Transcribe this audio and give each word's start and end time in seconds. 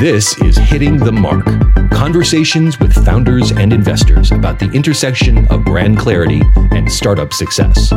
This 0.00 0.34
is 0.38 0.56
Hitting 0.56 0.96
the 0.96 1.12
Mark 1.12 1.44
conversations 1.90 2.80
with 2.80 3.04
founders 3.04 3.52
and 3.52 3.70
investors 3.70 4.32
about 4.32 4.58
the 4.58 4.70
intersection 4.70 5.46
of 5.48 5.62
brand 5.62 5.98
clarity 5.98 6.40
and 6.56 6.90
startup 6.90 7.34
success. 7.34 7.92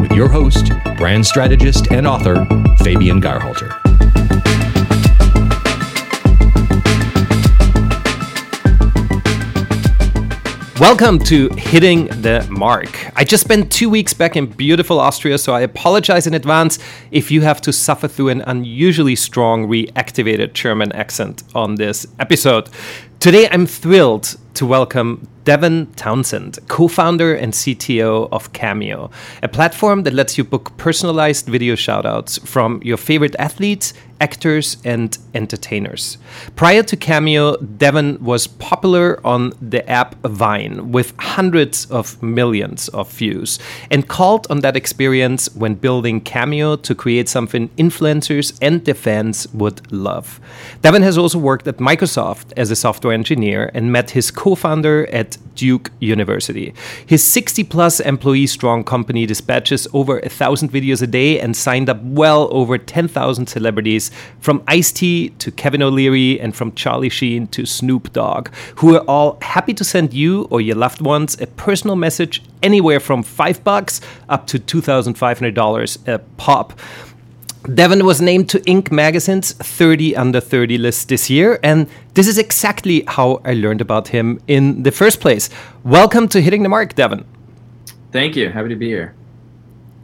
With 0.00 0.12
your 0.12 0.30
host, 0.30 0.70
brand 0.96 1.26
strategist 1.26 1.92
and 1.92 2.06
author, 2.06 2.46
Fabian 2.78 3.20
Geyrhalter. 3.20 3.78
Welcome 10.80 11.20
to 11.20 11.50
Hitting 11.50 12.06
the 12.06 12.44
Mark. 12.50 12.90
I 13.14 13.22
just 13.22 13.44
spent 13.44 13.70
two 13.70 13.88
weeks 13.88 14.12
back 14.12 14.34
in 14.34 14.46
beautiful 14.46 14.98
Austria, 14.98 15.38
so 15.38 15.54
I 15.54 15.60
apologize 15.60 16.26
in 16.26 16.34
advance 16.34 16.80
if 17.12 17.30
you 17.30 17.42
have 17.42 17.60
to 17.60 17.72
suffer 17.72 18.08
through 18.08 18.30
an 18.30 18.40
unusually 18.40 19.14
strong 19.14 19.68
reactivated 19.68 20.52
German 20.52 20.90
accent 20.90 21.44
on 21.54 21.76
this 21.76 22.08
episode. 22.18 22.70
Today, 23.20 23.48
I'm 23.52 23.66
thrilled 23.66 24.36
to 24.54 24.66
welcome 24.66 25.28
Devon 25.44 25.92
Townsend, 25.94 26.58
co 26.66 26.88
founder 26.88 27.36
and 27.36 27.52
CTO 27.52 28.28
of 28.32 28.52
Cameo, 28.52 29.12
a 29.44 29.48
platform 29.48 30.02
that 30.02 30.12
lets 30.12 30.36
you 30.36 30.42
book 30.42 30.76
personalized 30.76 31.46
video 31.46 31.76
shoutouts 31.76 32.44
from 32.44 32.82
your 32.82 32.96
favorite 32.96 33.36
athletes 33.38 33.94
actors, 34.20 34.76
and 34.84 35.16
entertainers. 35.34 36.18
Prior 36.56 36.82
to 36.82 36.96
Cameo, 36.96 37.56
Devon 37.56 38.22
was 38.22 38.46
popular 38.46 39.20
on 39.24 39.52
the 39.60 39.88
app 39.88 40.14
Vine 40.22 40.92
with 40.92 41.14
hundreds 41.18 41.86
of 41.90 42.22
millions 42.22 42.88
of 42.88 43.10
views 43.10 43.58
and 43.90 44.08
called 44.08 44.46
on 44.50 44.60
that 44.60 44.76
experience 44.76 45.54
when 45.54 45.74
building 45.74 46.20
Cameo 46.20 46.76
to 46.76 46.94
create 46.94 47.28
something 47.28 47.68
influencers 47.70 48.56
and 48.60 48.84
their 48.84 48.94
fans 48.94 49.46
would 49.52 49.92
love. 49.92 50.40
Devon 50.82 51.02
has 51.02 51.18
also 51.18 51.38
worked 51.38 51.66
at 51.66 51.78
Microsoft 51.78 52.52
as 52.56 52.70
a 52.70 52.76
software 52.76 53.12
engineer 53.12 53.70
and 53.74 53.92
met 53.92 54.10
his 54.10 54.30
co 54.30 54.54
founder 54.54 55.06
at 55.12 55.36
Duke 55.54 55.90
University. 56.00 56.74
His 57.06 57.22
60 57.24 57.64
plus 57.64 58.00
employee 58.00 58.46
strong 58.46 58.84
company 58.84 59.26
dispatches 59.26 59.86
over 59.92 60.18
a 60.20 60.28
thousand 60.28 60.72
videos 60.72 61.02
a 61.02 61.06
day 61.06 61.40
and 61.40 61.56
signed 61.56 61.88
up 61.88 62.02
well 62.02 62.48
over 62.50 62.78
10,000 62.78 63.46
celebrities 63.46 64.03
from 64.40 64.62
Ice 64.68 64.92
T 64.92 65.30
to 65.38 65.50
Kevin 65.50 65.82
O'Leary, 65.82 66.40
and 66.40 66.54
from 66.54 66.72
Charlie 66.72 67.08
Sheen 67.08 67.46
to 67.48 67.66
Snoop 67.66 68.12
Dogg, 68.12 68.48
who 68.76 68.96
are 68.96 69.04
all 69.08 69.38
happy 69.42 69.74
to 69.74 69.84
send 69.84 70.12
you 70.14 70.44
or 70.50 70.60
your 70.60 70.76
loved 70.76 71.00
ones 71.00 71.40
a 71.40 71.46
personal 71.46 71.96
message 71.96 72.42
anywhere 72.62 73.00
from 73.00 73.22
five 73.22 73.62
bucks 73.64 74.00
up 74.28 74.46
to 74.48 74.58
$2,500 74.58 76.08
a 76.08 76.18
pop. 76.36 76.78
Devon 77.72 78.04
was 78.04 78.20
named 78.20 78.50
to 78.50 78.60
Inc. 78.60 78.90
magazine's 78.90 79.52
30 79.52 80.14
under 80.16 80.38
30 80.38 80.76
list 80.76 81.08
this 81.08 81.30
year, 81.30 81.58
and 81.62 81.88
this 82.12 82.28
is 82.28 82.36
exactly 82.36 83.04
how 83.08 83.40
I 83.44 83.54
learned 83.54 83.80
about 83.80 84.08
him 84.08 84.38
in 84.46 84.82
the 84.82 84.90
first 84.90 85.20
place. 85.20 85.48
Welcome 85.82 86.28
to 86.28 86.42
Hitting 86.42 86.62
the 86.62 86.68
Mark, 86.68 86.94
Devon. 86.94 87.24
Thank 88.12 88.36
you. 88.36 88.50
Happy 88.50 88.68
to 88.68 88.76
be 88.76 88.88
here. 88.88 89.14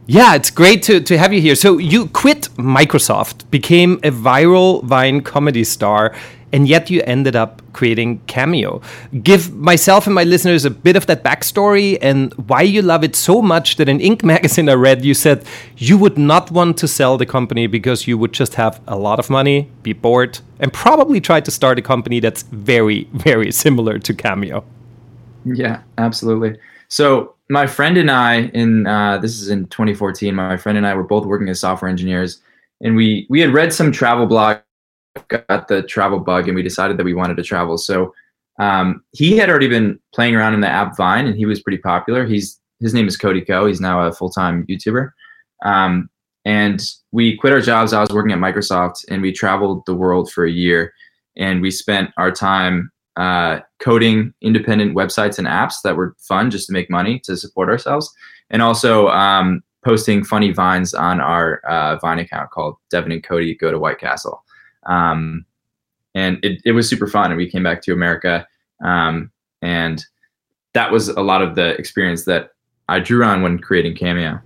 Yeah, 0.07 0.35
it's 0.35 0.49
great 0.49 0.83
to, 0.83 0.99
to 0.99 1.17
have 1.17 1.31
you 1.31 1.41
here. 1.41 1.55
So 1.55 1.77
you 1.77 2.07
quit 2.07 2.49
Microsoft, 2.57 3.49
became 3.51 3.93
a 4.03 4.11
viral 4.11 4.83
Vine 4.83 5.21
comedy 5.21 5.63
star, 5.63 6.13
and 6.51 6.67
yet 6.67 6.89
you 6.89 7.01
ended 7.05 7.35
up 7.35 7.61
creating 7.73 8.19
Cameo. 8.27 8.81
Give 9.23 9.53
myself 9.55 10.05
and 10.05 10.15
my 10.15 10.23
listeners 10.23 10.65
a 10.65 10.69
bit 10.69 10.95
of 10.95 11.05
that 11.05 11.23
backstory 11.23 11.97
and 12.01 12.33
why 12.33 12.61
you 12.61 12.81
love 12.81 13.03
it 13.03 13.15
so 13.15 13.41
much 13.41 13.77
that 13.77 13.87
in 13.87 13.99
Inc. 13.99 14.23
magazine 14.33 14.69
I 14.69 14.73
read 14.73 15.05
you 15.05 15.13
said 15.13 15.45
you 15.77 15.97
would 15.97 16.17
not 16.17 16.51
want 16.51 16.77
to 16.79 16.87
sell 16.87 17.17
the 17.17 17.25
company 17.25 17.67
because 17.67 18.07
you 18.07 18.17
would 18.17 18.33
just 18.33 18.55
have 18.55 18.81
a 18.87 18.97
lot 18.97 19.19
of 19.19 19.29
money, 19.29 19.69
be 19.83 19.93
bored, 19.93 20.39
and 20.59 20.73
probably 20.73 21.21
try 21.21 21.39
to 21.41 21.51
start 21.51 21.79
a 21.79 21.81
company 21.81 22.19
that's 22.19 22.43
very, 22.43 23.07
very 23.13 23.51
similar 23.51 23.99
to 23.99 24.13
Cameo. 24.13 24.63
Yeah, 25.45 25.81
absolutely. 25.97 26.59
So 26.87 27.35
my 27.51 27.67
friend 27.67 27.97
and 27.97 28.09
I, 28.09 28.43
in 28.53 28.87
uh, 28.87 29.17
this 29.17 29.41
is 29.41 29.49
in 29.49 29.67
2014, 29.67 30.33
my 30.33 30.55
friend 30.55 30.77
and 30.77 30.87
I 30.87 30.93
were 30.93 31.03
both 31.03 31.25
working 31.25 31.49
as 31.49 31.59
software 31.59 31.91
engineers, 31.91 32.41
and 32.79 32.95
we 32.95 33.27
we 33.29 33.41
had 33.41 33.53
read 33.53 33.73
some 33.73 33.91
travel 33.91 34.25
blog, 34.25 34.59
got 35.27 35.67
the 35.67 35.83
travel 35.83 36.19
bug, 36.19 36.47
and 36.47 36.55
we 36.55 36.63
decided 36.63 36.95
that 36.95 37.03
we 37.03 37.13
wanted 37.13 37.35
to 37.35 37.43
travel. 37.43 37.77
So 37.77 38.15
um, 38.57 39.03
he 39.11 39.35
had 39.35 39.49
already 39.49 39.67
been 39.67 39.99
playing 40.13 40.33
around 40.33 40.53
in 40.53 40.61
the 40.61 40.69
app 40.69 40.95
Vine, 40.95 41.27
and 41.27 41.35
he 41.35 41.45
was 41.45 41.61
pretty 41.61 41.79
popular. 41.79 42.25
He's 42.25 42.57
his 42.79 42.93
name 42.93 43.07
is 43.07 43.17
Cody 43.17 43.41
Ko. 43.41 43.65
He's 43.65 43.81
now 43.81 44.01
a 44.01 44.13
full 44.13 44.29
time 44.29 44.65
YouTuber. 44.67 45.11
Um, 45.65 46.09
and 46.45 46.81
we 47.11 47.35
quit 47.35 47.51
our 47.51 47.59
jobs. 47.59 47.91
I 47.91 47.99
was 47.99 48.11
working 48.11 48.31
at 48.31 48.39
Microsoft, 48.39 49.03
and 49.09 49.21
we 49.21 49.33
traveled 49.33 49.85
the 49.85 49.93
world 49.93 50.31
for 50.31 50.45
a 50.45 50.51
year. 50.51 50.93
And 51.35 51.61
we 51.61 51.69
spent 51.69 52.11
our 52.17 52.31
time 52.31 52.91
uh, 53.17 53.59
coding 53.79 54.33
independent 54.41 54.95
websites 54.95 55.37
and 55.37 55.47
apps 55.47 55.75
that 55.83 55.95
were 55.95 56.15
fun 56.19 56.49
just 56.49 56.67
to 56.67 56.73
make 56.73 56.89
money 56.89 57.19
to 57.19 57.35
support 57.35 57.69
ourselves, 57.69 58.13
and 58.49 58.61
also 58.61 59.09
um, 59.09 59.61
posting 59.83 60.23
funny 60.23 60.51
vines 60.51 60.93
on 60.93 61.19
our 61.19 61.59
uh, 61.67 61.97
Vine 61.97 62.19
account 62.19 62.51
called 62.51 62.75
Devon 62.89 63.11
and 63.11 63.23
Cody 63.23 63.55
Go 63.55 63.71
to 63.71 63.79
White 63.79 63.99
Castle. 63.99 64.43
Um, 64.85 65.45
and 66.13 66.39
it, 66.43 66.61
it 66.65 66.71
was 66.73 66.89
super 66.89 67.07
fun. 67.07 67.31
And 67.31 67.37
we 67.37 67.49
came 67.49 67.63
back 67.63 67.81
to 67.83 67.93
America, 67.93 68.47
um, 68.83 69.31
and 69.61 70.03
that 70.73 70.91
was 70.91 71.09
a 71.09 71.21
lot 71.21 71.41
of 71.41 71.55
the 71.55 71.75
experience 71.77 72.25
that 72.25 72.51
I 72.87 72.99
drew 72.99 73.23
on 73.23 73.41
when 73.41 73.59
creating 73.59 73.95
Cameo. 73.95 74.39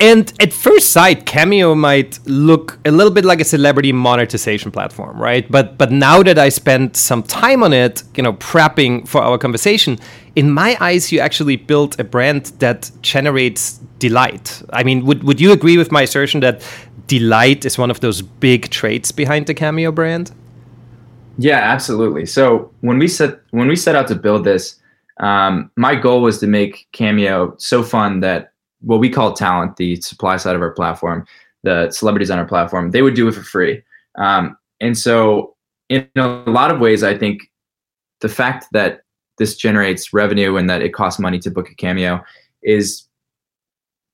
And 0.00 0.32
at 0.40 0.52
first 0.52 0.90
sight, 0.90 1.24
Cameo 1.24 1.74
might 1.74 2.18
look 2.26 2.78
a 2.84 2.90
little 2.90 3.12
bit 3.12 3.24
like 3.24 3.40
a 3.40 3.44
celebrity 3.44 3.92
monetization 3.92 4.72
platform, 4.72 5.20
right? 5.20 5.48
But 5.50 5.78
but 5.78 5.92
now 5.92 6.22
that 6.22 6.38
I 6.38 6.48
spent 6.48 6.96
some 6.96 7.22
time 7.22 7.62
on 7.62 7.72
it, 7.72 8.02
you 8.16 8.22
know, 8.22 8.32
prepping 8.34 9.06
for 9.06 9.22
our 9.22 9.38
conversation, 9.38 9.98
in 10.34 10.50
my 10.50 10.76
eyes, 10.80 11.12
you 11.12 11.20
actually 11.20 11.56
built 11.56 11.98
a 12.00 12.04
brand 12.04 12.46
that 12.58 12.90
generates 13.02 13.78
delight. 14.00 14.62
I 14.72 14.82
mean, 14.82 15.06
would 15.06 15.22
would 15.22 15.40
you 15.40 15.52
agree 15.52 15.78
with 15.78 15.92
my 15.92 16.02
assertion 16.02 16.40
that 16.40 16.66
delight 17.06 17.64
is 17.64 17.78
one 17.78 17.90
of 17.90 18.00
those 18.00 18.20
big 18.20 18.70
traits 18.70 19.12
behind 19.12 19.46
the 19.46 19.54
Cameo 19.54 19.92
brand? 19.92 20.32
Yeah, 21.38 21.58
absolutely. 21.58 22.26
So 22.26 22.72
when 22.80 22.98
we 22.98 23.06
set 23.06 23.40
when 23.50 23.68
we 23.68 23.76
set 23.76 23.94
out 23.94 24.08
to 24.08 24.16
build 24.16 24.44
this, 24.44 24.80
um, 25.20 25.70
my 25.76 25.94
goal 25.94 26.20
was 26.20 26.40
to 26.40 26.48
make 26.48 26.88
Cameo 26.90 27.54
so 27.58 27.84
fun 27.84 28.20
that 28.20 28.53
what 28.84 29.00
we 29.00 29.10
call 29.10 29.32
talent, 29.32 29.76
the 29.76 29.96
supply 29.96 30.36
side 30.36 30.54
of 30.54 30.62
our 30.62 30.72
platform, 30.72 31.26
the 31.62 31.90
celebrities 31.90 32.30
on 32.30 32.38
our 32.38 32.44
platform, 32.44 32.90
they 32.90 33.02
would 33.02 33.14
do 33.14 33.28
it 33.28 33.32
for 33.32 33.42
free. 33.42 33.82
Um, 34.16 34.56
and 34.80 34.96
so, 34.96 35.56
in 35.88 36.08
a 36.16 36.28
lot 36.46 36.70
of 36.70 36.80
ways, 36.80 37.02
I 37.02 37.16
think 37.16 37.50
the 38.20 38.28
fact 38.28 38.66
that 38.72 39.02
this 39.38 39.56
generates 39.56 40.12
revenue 40.12 40.56
and 40.56 40.68
that 40.70 40.82
it 40.82 40.94
costs 40.94 41.20
money 41.20 41.38
to 41.40 41.50
book 41.50 41.70
a 41.70 41.74
cameo 41.74 42.22
is 42.62 43.06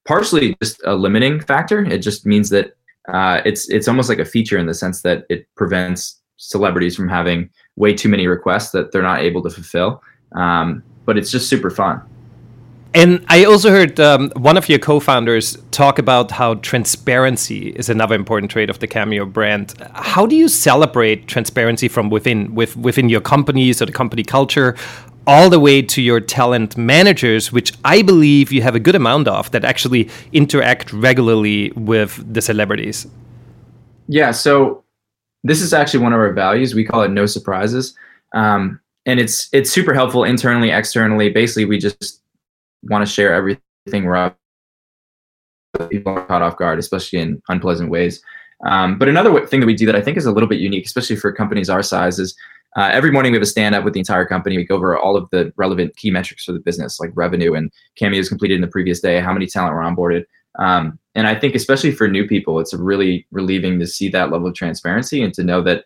partially 0.06 0.56
just 0.62 0.80
a 0.84 0.94
limiting 0.94 1.40
factor. 1.40 1.84
It 1.84 1.98
just 1.98 2.26
means 2.26 2.50
that 2.50 2.76
uh, 3.08 3.40
it's 3.44 3.68
it's 3.68 3.88
almost 3.88 4.08
like 4.08 4.18
a 4.18 4.24
feature 4.24 4.58
in 4.58 4.66
the 4.66 4.74
sense 4.74 5.02
that 5.02 5.24
it 5.28 5.46
prevents 5.56 6.20
celebrities 6.36 6.96
from 6.96 7.08
having 7.08 7.50
way 7.76 7.94
too 7.94 8.08
many 8.08 8.26
requests 8.26 8.70
that 8.72 8.92
they're 8.92 9.02
not 9.02 9.20
able 9.20 9.42
to 9.42 9.50
fulfill. 9.50 10.02
Um, 10.34 10.82
but 11.04 11.18
it's 11.18 11.30
just 11.30 11.48
super 11.48 11.70
fun. 11.70 12.02
And 12.92 13.24
I 13.28 13.44
also 13.44 13.70
heard 13.70 14.00
um, 14.00 14.30
one 14.34 14.56
of 14.56 14.68
your 14.68 14.80
co-founders 14.80 15.56
talk 15.70 16.00
about 16.00 16.32
how 16.32 16.54
transparency 16.54 17.68
is 17.70 17.88
another 17.88 18.16
important 18.16 18.50
trait 18.50 18.68
of 18.68 18.80
the 18.80 18.88
Cameo 18.88 19.26
brand. 19.26 19.74
How 19.92 20.26
do 20.26 20.34
you 20.34 20.48
celebrate 20.48 21.28
transparency 21.28 21.86
from 21.86 22.10
within, 22.10 22.52
with 22.52 22.76
within 22.76 23.08
your 23.08 23.20
companies 23.20 23.80
or 23.80 23.86
the 23.86 23.92
company 23.92 24.24
culture, 24.24 24.76
all 25.24 25.48
the 25.48 25.60
way 25.60 25.82
to 25.82 26.02
your 26.02 26.18
talent 26.18 26.76
managers, 26.76 27.52
which 27.52 27.72
I 27.84 28.02
believe 28.02 28.50
you 28.50 28.62
have 28.62 28.74
a 28.74 28.80
good 28.80 28.96
amount 28.96 29.28
of 29.28 29.52
that 29.52 29.64
actually 29.64 30.10
interact 30.32 30.92
regularly 30.92 31.70
with 31.76 32.20
the 32.32 32.42
celebrities? 32.42 33.06
Yeah. 34.08 34.32
So 34.32 34.82
this 35.44 35.62
is 35.62 35.72
actually 35.72 36.00
one 36.00 36.12
of 36.12 36.18
our 36.18 36.32
values. 36.32 36.74
We 36.74 36.84
call 36.84 37.02
it 37.02 37.12
no 37.12 37.26
surprises, 37.26 37.94
um, 38.34 38.80
and 39.06 39.20
it's 39.20 39.48
it's 39.52 39.70
super 39.70 39.94
helpful 39.94 40.24
internally, 40.24 40.70
externally. 40.70 41.30
Basically, 41.30 41.66
we 41.66 41.78
just 41.78 42.19
want 42.82 43.06
to 43.06 43.12
share 43.12 43.34
everything 43.34 44.10
up. 44.12 44.36
People 45.90 46.18
are 46.18 46.26
caught 46.26 46.42
off 46.42 46.56
guard, 46.56 46.78
especially 46.78 47.20
in 47.20 47.40
unpleasant 47.48 47.90
ways. 47.90 48.22
Um, 48.66 48.98
but 48.98 49.08
another 49.08 49.46
thing 49.46 49.60
that 49.60 49.66
we 49.66 49.74
do 49.74 49.86
that 49.86 49.96
I 49.96 50.02
think 50.02 50.16
is 50.16 50.26
a 50.26 50.32
little 50.32 50.48
bit 50.48 50.60
unique, 50.60 50.84
especially 50.84 51.16
for 51.16 51.32
companies 51.32 51.70
our 51.70 51.82
size, 51.82 52.18
is 52.18 52.36
uh, 52.76 52.88
every 52.92 53.10
morning 53.10 53.32
we 53.32 53.36
have 53.36 53.42
a 53.42 53.46
stand 53.46 53.74
up 53.74 53.84
with 53.84 53.94
the 53.94 54.00
entire 54.00 54.26
company. 54.26 54.56
We 54.56 54.64
go 54.64 54.76
over 54.76 54.96
all 54.98 55.16
of 55.16 55.28
the 55.30 55.52
relevant 55.56 55.96
key 55.96 56.10
metrics 56.10 56.44
for 56.44 56.52
the 56.52 56.60
business, 56.60 57.00
like 57.00 57.10
revenue 57.14 57.54
and 57.54 57.72
cameos 57.96 58.28
completed 58.28 58.56
in 58.56 58.60
the 58.60 58.68
previous 58.68 59.00
day, 59.00 59.20
how 59.20 59.32
many 59.32 59.46
talent 59.46 59.74
were 59.74 59.80
onboarded. 59.80 60.24
Um, 60.58 60.98
and 61.14 61.26
I 61.26 61.34
think, 61.34 61.54
especially 61.54 61.92
for 61.92 62.06
new 62.08 62.26
people, 62.26 62.60
it's 62.60 62.74
really 62.74 63.26
relieving 63.30 63.78
to 63.80 63.86
see 63.86 64.08
that 64.10 64.30
level 64.30 64.48
of 64.48 64.54
transparency 64.54 65.22
and 65.22 65.32
to 65.34 65.42
know 65.42 65.62
that 65.62 65.84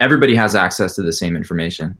everybody 0.00 0.34
has 0.36 0.54
access 0.54 0.94
to 0.96 1.02
the 1.02 1.12
same 1.12 1.36
information 1.36 1.96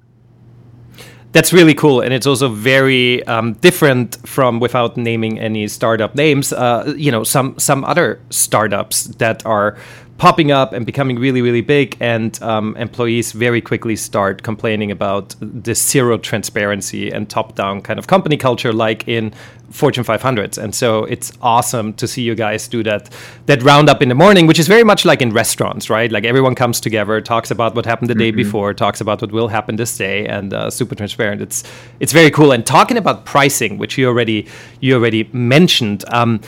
that's 1.32 1.52
really 1.52 1.74
cool 1.74 2.00
and 2.00 2.12
it's 2.14 2.26
also 2.26 2.48
very 2.48 3.24
um, 3.26 3.52
different 3.54 4.16
from 4.26 4.60
without 4.60 4.96
naming 4.96 5.38
any 5.38 5.68
startup 5.68 6.14
names 6.14 6.52
uh, 6.52 6.92
you 6.96 7.12
know 7.12 7.24
some 7.24 7.58
some 7.58 7.84
other 7.84 8.20
startups 8.30 9.04
that 9.18 9.44
are 9.44 9.76
popping 10.18 10.50
up 10.50 10.72
and 10.72 10.84
becoming 10.84 11.18
really, 11.18 11.40
really 11.40 11.60
big. 11.60 11.96
And 12.00 12.40
um, 12.42 12.76
employees 12.76 13.32
very 13.32 13.60
quickly 13.60 13.96
start 13.96 14.42
complaining 14.42 14.90
about 14.90 15.34
the 15.40 15.74
zero 15.74 16.18
transparency 16.18 17.10
and 17.10 17.30
top 17.30 17.54
down 17.54 17.80
kind 17.80 17.98
of 17.98 18.08
company 18.08 18.36
culture, 18.36 18.72
like 18.72 19.06
in 19.08 19.32
Fortune 19.70 20.02
500s. 20.02 20.58
And 20.58 20.74
so 20.74 21.04
it's 21.04 21.32
awesome 21.40 21.92
to 21.94 22.08
see 22.08 22.22
you 22.22 22.34
guys 22.34 22.66
do 22.68 22.82
that 22.82 23.10
that 23.46 23.62
roundup 23.62 24.02
in 24.02 24.08
the 24.08 24.14
morning, 24.14 24.46
which 24.46 24.58
is 24.58 24.66
very 24.66 24.82
much 24.82 25.04
like 25.04 25.22
in 25.22 25.30
restaurants, 25.30 25.88
right? 25.88 26.10
Like 26.10 26.24
everyone 26.24 26.54
comes 26.54 26.80
together, 26.80 27.20
talks 27.20 27.50
about 27.50 27.74
what 27.74 27.84
happened 27.84 28.10
the 28.10 28.14
mm-hmm. 28.14 28.20
day 28.20 28.30
before, 28.30 28.74
talks 28.74 29.00
about 29.00 29.20
what 29.20 29.30
will 29.30 29.48
happen 29.48 29.76
this 29.76 29.96
day, 29.96 30.26
and 30.26 30.52
uh, 30.52 30.70
super 30.70 30.94
transparent. 30.94 31.42
It's 31.42 31.64
it's 32.00 32.12
very 32.12 32.30
cool. 32.30 32.50
And 32.52 32.66
talking 32.66 32.96
about 32.96 33.24
pricing, 33.24 33.78
which 33.78 33.98
you 33.98 34.08
already 34.08 34.48
you 34.80 34.94
already 34.94 35.28
mentioned. 35.32 36.04
Um, 36.08 36.40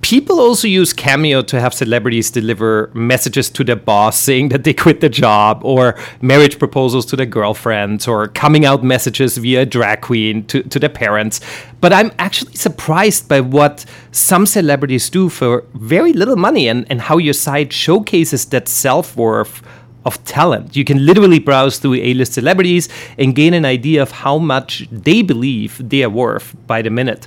people 0.00 0.40
also 0.40 0.68
use 0.68 0.92
Cameo 0.92 1.42
to 1.42 1.60
have 1.60 1.74
celebrities 1.74 2.30
deliver 2.30 2.90
messages 2.94 3.50
to 3.50 3.64
their 3.64 3.76
boss 3.76 4.18
saying 4.18 4.50
that 4.50 4.64
they 4.64 4.72
quit 4.72 5.00
the 5.00 5.08
job, 5.08 5.60
or 5.64 5.94
marriage 6.20 6.58
proposals 6.58 7.06
to 7.06 7.16
their 7.16 7.26
girlfriends, 7.26 8.06
or 8.06 8.28
coming 8.28 8.64
out 8.64 8.82
messages 8.82 9.36
via 9.36 9.66
drag 9.66 10.00
queen 10.00 10.44
to, 10.46 10.62
to 10.64 10.78
their 10.78 10.88
parents. 10.88 11.40
But 11.80 11.92
I'm 11.92 12.12
actually 12.18 12.54
surprised 12.54 13.28
by 13.28 13.40
what 13.40 13.84
some 14.12 14.46
celebrities 14.46 15.10
do 15.10 15.28
for 15.28 15.64
very 15.74 16.12
little 16.12 16.36
money 16.36 16.68
and, 16.68 16.86
and 16.90 17.00
how 17.00 17.18
your 17.18 17.34
site 17.34 17.72
showcases 17.72 18.44
that 18.46 18.68
self 18.68 19.16
worth 19.16 19.62
of 20.04 20.24
talent. 20.24 20.74
You 20.74 20.84
can 20.84 21.04
literally 21.04 21.38
browse 21.38 21.78
through 21.78 21.94
A 21.94 22.14
list 22.14 22.32
celebrities 22.32 22.88
and 23.18 23.34
gain 23.34 23.52
an 23.52 23.64
idea 23.64 24.00
of 24.02 24.10
how 24.10 24.38
much 24.38 24.88
they 24.90 25.22
believe 25.22 25.70
they 25.90 26.02
are 26.02 26.10
worth 26.10 26.56
by 26.66 26.82
the 26.82 26.90
minute. 26.90 27.26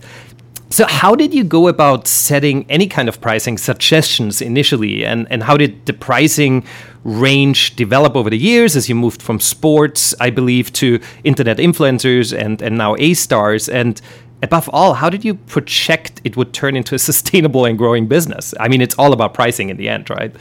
So, 0.72 0.86
how 0.88 1.16
did 1.16 1.34
you 1.34 1.44
go 1.44 1.68
about 1.68 2.08
setting 2.08 2.66
any 2.70 2.88
kind 2.88 3.10
of 3.10 3.20
pricing 3.20 3.58
suggestions 3.58 4.42
initially, 4.42 5.04
and, 5.06 5.28
and 5.30 5.44
how 5.44 5.58
did 5.58 5.86
the 5.86 5.92
pricing 5.92 6.64
range 7.04 7.76
develop 7.76 8.16
over 8.16 8.30
the 8.30 8.38
years 8.38 8.78
as 8.78 8.88
you 8.88 8.96
moved 8.96 9.22
from 9.22 9.42
sports, 9.42 10.16
I 10.22 10.30
believe, 10.30 10.72
to 10.74 11.02
internet 11.26 11.58
influencers 11.58 12.32
and, 12.38 12.62
and 12.62 12.78
now 12.78 12.96
A 13.00 13.14
stars? 13.16 13.68
And 13.68 14.00
above 14.42 14.70
all, 14.72 14.94
how 14.94 15.10
did 15.10 15.26
you 15.26 15.34
project 15.34 16.22
it 16.24 16.38
would 16.38 16.54
turn 16.54 16.78
into 16.78 16.96
a 16.96 17.00
sustainable 17.10 17.66
and 17.66 17.78
growing 17.78 18.08
business? 18.08 18.54
I 18.58 18.70
mean, 18.70 18.80
it's 18.80 18.96
all 18.98 19.12
about 19.12 19.34
pricing 19.34 19.68
in 19.68 19.76
the 19.76 19.90
end, 19.90 20.10
right? 20.10 20.34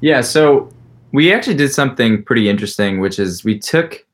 Yeah, 0.00 0.22
so 0.22 0.72
we 1.12 1.32
actually 1.32 1.54
did 1.54 1.72
something 1.72 2.24
pretty 2.24 2.48
interesting, 2.48 2.98
which 2.98 3.20
is 3.20 3.44
we 3.44 3.60
took 3.60 4.04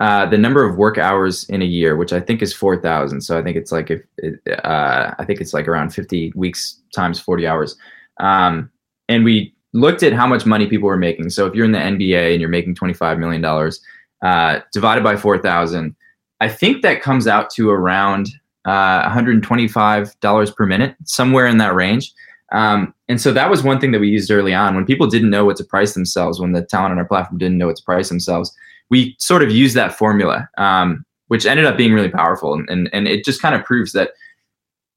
uh, 0.00 0.26
the 0.26 0.38
number 0.38 0.64
of 0.64 0.76
work 0.76 0.96
hours 0.96 1.48
in 1.48 1.60
a 1.60 1.64
year, 1.64 1.96
which 1.96 2.12
I 2.12 2.20
think 2.20 2.40
is 2.40 2.54
four 2.54 2.80
thousand. 2.80 3.20
So 3.22 3.36
I 3.38 3.42
think 3.42 3.56
it's 3.56 3.72
like 3.72 3.90
if 3.90 4.02
it, 4.18 4.40
uh, 4.64 5.14
I 5.18 5.24
think 5.24 5.40
it's 5.40 5.52
like 5.52 5.66
around 5.66 5.90
fifty 5.90 6.32
weeks 6.36 6.80
times 6.94 7.18
forty 7.18 7.46
hours. 7.46 7.76
Um, 8.20 8.70
and 9.08 9.24
we 9.24 9.54
looked 9.72 10.02
at 10.02 10.12
how 10.12 10.26
much 10.26 10.46
money 10.46 10.66
people 10.66 10.86
were 10.86 10.96
making. 10.96 11.30
So 11.30 11.46
if 11.46 11.54
you're 11.54 11.64
in 11.64 11.72
the 11.72 11.78
NBA 11.78 12.32
and 12.32 12.40
you're 12.40 12.48
making 12.48 12.76
twenty 12.76 12.94
five 12.94 13.18
million 13.18 13.42
dollars, 13.42 13.80
uh, 14.22 14.60
divided 14.72 15.02
by 15.02 15.16
four 15.16 15.36
thousand, 15.38 15.96
I 16.40 16.48
think 16.48 16.82
that 16.82 17.02
comes 17.02 17.26
out 17.26 17.50
to 17.50 17.70
around 17.70 18.28
uh, 18.66 19.02
one 19.02 19.10
hundred 19.10 19.42
twenty 19.42 19.66
five 19.66 20.18
dollars 20.20 20.52
per 20.52 20.64
minute, 20.64 20.94
somewhere 21.04 21.46
in 21.46 21.58
that 21.58 21.74
range. 21.74 22.12
Um, 22.52 22.94
and 23.08 23.20
so 23.20 23.32
that 23.32 23.50
was 23.50 23.62
one 23.62 23.78
thing 23.80 23.90
that 23.92 24.00
we 24.00 24.08
used 24.08 24.30
early 24.30 24.54
on 24.54 24.74
when 24.74 24.86
people 24.86 25.06
didn't 25.08 25.28
know 25.28 25.44
what 25.44 25.56
to 25.56 25.64
price 25.64 25.92
themselves, 25.92 26.40
when 26.40 26.52
the 26.52 26.62
talent 26.62 26.92
on 26.92 26.98
our 26.98 27.04
platform 27.04 27.36
didn't 27.36 27.58
know 27.58 27.66
what 27.66 27.76
to 27.76 27.82
price 27.82 28.08
themselves 28.08 28.56
we 28.90 29.16
sort 29.18 29.42
of 29.42 29.50
used 29.50 29.74
that 29.76 29.96
formula, 29.96 30.48
um, 30.58 31.04
which 31.28 31.46
ended 31.46 31.66
up 31.66 31.76
being 31.76 31.92
really 31.92 32.08
powerful. 32.08 32.54
And, 32.54 32.68
and, 32.70 32.88
and 32.92 33.06
it 33.06 33.24
just 33.24 33.42
kind 33.42 33.54
of 33.54 33.64
proves 33.64 33.92
that 33.92 34.12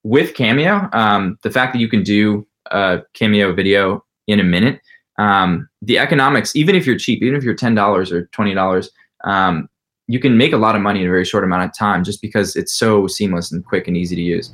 with 0.03 0.33
Cameo, 0.33 0.89
um, 0.93 1.38
the 1.43 1.51
fact 1.51 1.73
that 1.73 1.79
you 1.79 1.88
can 1.88 2.03
do 2.03 2.47
a 2.71 3.01
Cameo 3.13 3.53
video 3.53 4.03
in 4.27 4.39
a 4.39 4.43
minute, 4.43 4.81
um, 5.19 5.69
the 5.81 5.99
economics, 5.99 6.55
even 6.55 6.75
if 6.75 6.85
you're 6.85 6.97
cheap, 6.97 7.21
even 7.21 7.35
if 7.35 7.43
you're 7.43 7.55
$10 7.55 8.11
or 8.11 8.27
$20, 8.27 8.89
um, 9.23 9.69
you 10.07 10.19
can 10.19 10.37
make 10.37 10.53
a 10.53 10.57
lot 10.57 10.75
of 10.75 10.81
money 10.81 11.01
in 11.01 11.05
a 11.05 11.09
very 11.09 11.25
short 11.25 11.44
amount 11.44 11.63
of 11.63 11.77
time 11.77 12.03
just 12.03 12.21
because 12.21 12.55
it's 12.55 12.73
so 12.73 13.07
seamless 13.07 13.51
and 13.51 13.63
quick 13.65 13.87
and 13.87 13.95
easy 13.95 14.15
to 14.15 14.21
use. 14.21 14.51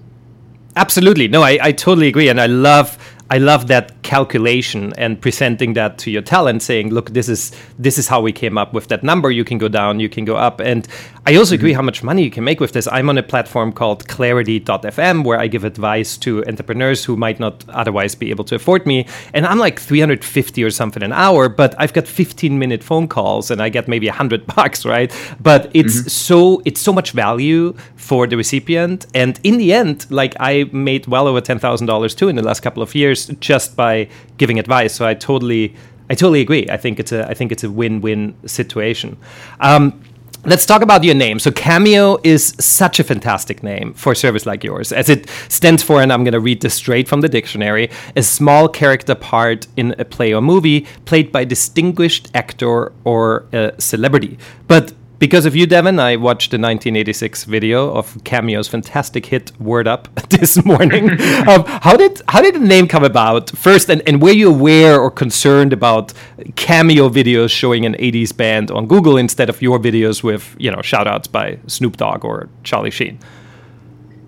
Absolutely. 0.75 1.27
No, 1.27 1.41
I, 1.41 1.57
I 1.61 1.71
totally 1.71 2.07
agree. 2.07 2.29
And 2.29 2.39
I 2.39 2.45
love 2.45 2.97
I 3.29 3.39
love 3.39 3.67
that 3.67 4.01
calculation 4.03 4.93
and 4.97 5.19
presenting 5.19 5.73
that 5.73 5.97
to 5.99 6.11
your 6.11 6.21
talent, 6.21 6.61
saying, 6.61 6.93
"Look, 6.93 7.11
this 7.11 7.27
is 7.27 7.51
this 7.77 7.97
is 7.97 8.07
how 8.07 8.21
we 8.21 8.31
came 8.31 8.57
up 8.57 8.73
with 8.73 8.87
that 8.87 9.03
number. 9.03 9.29
You 9.29 9.43
can 9.43 9.57
go 9.57 9.67
down, 9.67 9.99
you 9.99 10.09
can 10.09 10.23
go 10.23 10.37
up." 10.37 10.61
And 10.61 10.87
I 11.25 11.35
also 11.35 11.55
mm-hmm. 11.55 11.61
agree 11.61 11.73
how 11.73 11.81
much 11.81 12.03
money 12.03 12.23
you 12.23 12.31
can 12.31 12.45
make 12.45 12.61
with 12.61 12.71
this. 12.71 12.87
I'm 12.87 13.09
on 13.09 13.17
a 13.17 13.23
platform 13.23 13.73
called 13.73 14.07
Clarity.fm 14.07 15.25
where 15.25 15.39
I 15.39 15.47
give 15.47 15.65
advice 15.65 16.15
to 16.19 16.45
entrepreneurs 16.45 17.03
who 17.03 17.17
might 17.17 17.39
not 17.39 17.65
otherwise 17.67 18.15
be 18.15 18.29
able 18.29 18.45
to 18.45 18.55
afford 18.55 18.85
me, 18.85 19.05
and 19.33 19.45
I'm 19.45 19.59
like 19.59 19.79
350 19.79 20.63
or 20.63 20.71
something 20.71 21.03
an 21.03 21.11
hour, 21.11 21.49
but 21.49 21.75
I've 21.77 21.91
got 21.91 22.07
15 22.07 22.57
minute 22.57 22.81
phone 22.81 23.09
calls 23.09 23.51
and 23.51 23.61
I 23.61 23.67
get 23.67 23.89
maybe 23.89 24.07
100 24.07 24.47
bucks, 24.55 24.85
right? 24.85 25.11
But 25.41 25.69
it's 25.73 25.97
mm-hmm. 25.97 26.07
so 26.07 26.61
it's 26.63 26.79
so 26.79 26.93
much 26.93 27.11
value 27.11 27.73
for 27.95 28.25
the 28.25 28.37
recipient, 28.37 29.05
and 29.13 29.37
in 29.43 29.57
the 29.57 29.73
end, 29.73 30.05
like 30.09 30.33
I 30.39 30.69
made 30.71 31.07
well 31.07 31.27
over 31.27 31.41
ten 31.41 31.59
thousand 31.59 31.87
dollars 31.87 32.15
too 32.15 32.29
in 32.29 32.37
the 32.37 32.41
last 32.41 32.61
couple 32.61 32.81
of 32.81 32.95
years 32.95 33.16
just 33.25 33.75
by 33.75 34.09
giving 34.37 34.59
advice. 34.59 34.93
So 34.93 35.05
I 35.05 35.13
totally, 35.13 35.75
I 36.09 36.15
totally 36.15 36.41
agree. 36.41 36.67
I 36.69 36.77
think 36.77 36.99
it's 36.99 37.11
a, 37.11 37.27
I 37.27 37.33
think 37.33 37.51
it's 37.51 37.63
a 37.63 37.71
win-win 37.71 38.35
situation. 38.45 39.17
Um, 39.59 40.01
Let's 40.45 40.65
talk 40.65 40.81
about 40.81 41.03
your 41.03 41.15
name. 41.15 41.39
So, 41.39 41.51
Cameo 41.51 42.19
is 42.23 42.55
such 42.57 43.01
a 43.01 43.03
fantastic 43.03 43.63
name 43.63 43.93
for 43.93 44.13
a 44.13 44.15
service 44.15 44.45
like 44.45 44.63
yours, 44.63 44.93
as 44.93 45.09
it 45.09 45.27
stands 45.49 45.83
for, 45.83 46.01
and 46.01 46.13
I'm 46.13 46.23
going 46.23 46.33
to 46.33 46.39
read 46.39 46.61
this 46.61 46.75
straight 46.75 47.07
from 47.07 47.19
the 47.19 47.27
dictionary 47.27 47.89
a 48.15 48.23
small 48.23 48.69
character 48.69 49.13
part 49.13 49.67
in 49.75 49.93
a 49.99 50.05
play 50.05 50.33
or 50.33 50.41
movie 50.41 50.87
played 51.03 51.33
by 51.33 51.41
a 51.41 51.45
distinguished 51.45 52.29
actor 52.33 52.93
or 53.03 53.45
a 53.51 53.73
celebrity. 53.77 54.37
But 54.67 54.93
because 55.19 55.45
of 55.45 55.55
you, 55.55 55.65
Devon, 55.65 55.99
I 55.99 56.15
watched 56.15 56.51
the 56.51 56.57
1986 56.57 57.45
video 57.45 57.91
of 57.93 58.23
Cameo's 58.23 58.67
fantastic 58.67 59.25
hit 59.25 59.51
"Word 59.59 59.87
Up" 59.87 60.07
this 60.29 60.63
morning. 60.63 61.09
um, 61.47 61.63
how 61.65 61.97
did 61.97 62.21
how 62.27 62.41
did 62.41 62.55
the 62.55 62.59
name 62.59 62.87
come 62.87 63.03
about 63.03 63.49
first, 63.51 63.89
and, 63.89 64.01
and 64.07 64.21
were 64.21 64.31
you 64.31 64.49
aware 64.49 64.99
or 64.99 65.09
concerned 65.09 65.73
about 65.73 66.13
Cameo 66.55 67.09
videos 67.09 67.49
showing 67.49 67.85
an 67.85 67.93
80s 67.95 68.35
band 68.35 68.71
on 68.71 68.87
Google 68.87 69.17
instead 69.17 69.49
of 69.49 69.61
your 69.61 69.79
videos 69.79 70.23
with 70.23 70.55
you 70.59 70.71
know 70.71 70.79
shoutouts 70.79 71.31
by 71.31 71.59
Snoop 71.67 71.97
Dogg 71.97 72.23
or 72.23 72.49
Charlie 72.63 72.91
Sheen? 72.91 73.19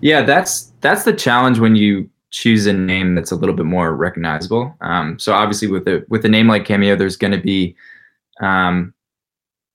Yeah, 0.00 0.22
that's 0.22 0.72
that's 0.80 1.04
the 1.04 1.12
challenge 1.12 1.58
when 1.58 1.76
you 1.76 2.10
choose 2.30 2.66
a 2.66 2.72
name 2.72 3.14
that's 3.14 3.32
a 3.32 3.36
little 3.36 3.54
bit 3.54 3.66
more 3.66 3.94
recognizable. 3.94 4.74
Um, 4.80 5.18
so 5.18 5.32
obviously, 5.32 5.68
with 5.68 5.86
a 5.86 6.04
with 6.08 6.24
a 6.24 6.28
name 6.28 6.48
like 6.48 6.64
Cameo, 6.64 6.96
there's 6.96 7.16
going 7.16 7.32
to 7.32 7.38
be 7.38 7.76
um, 8.40 8.94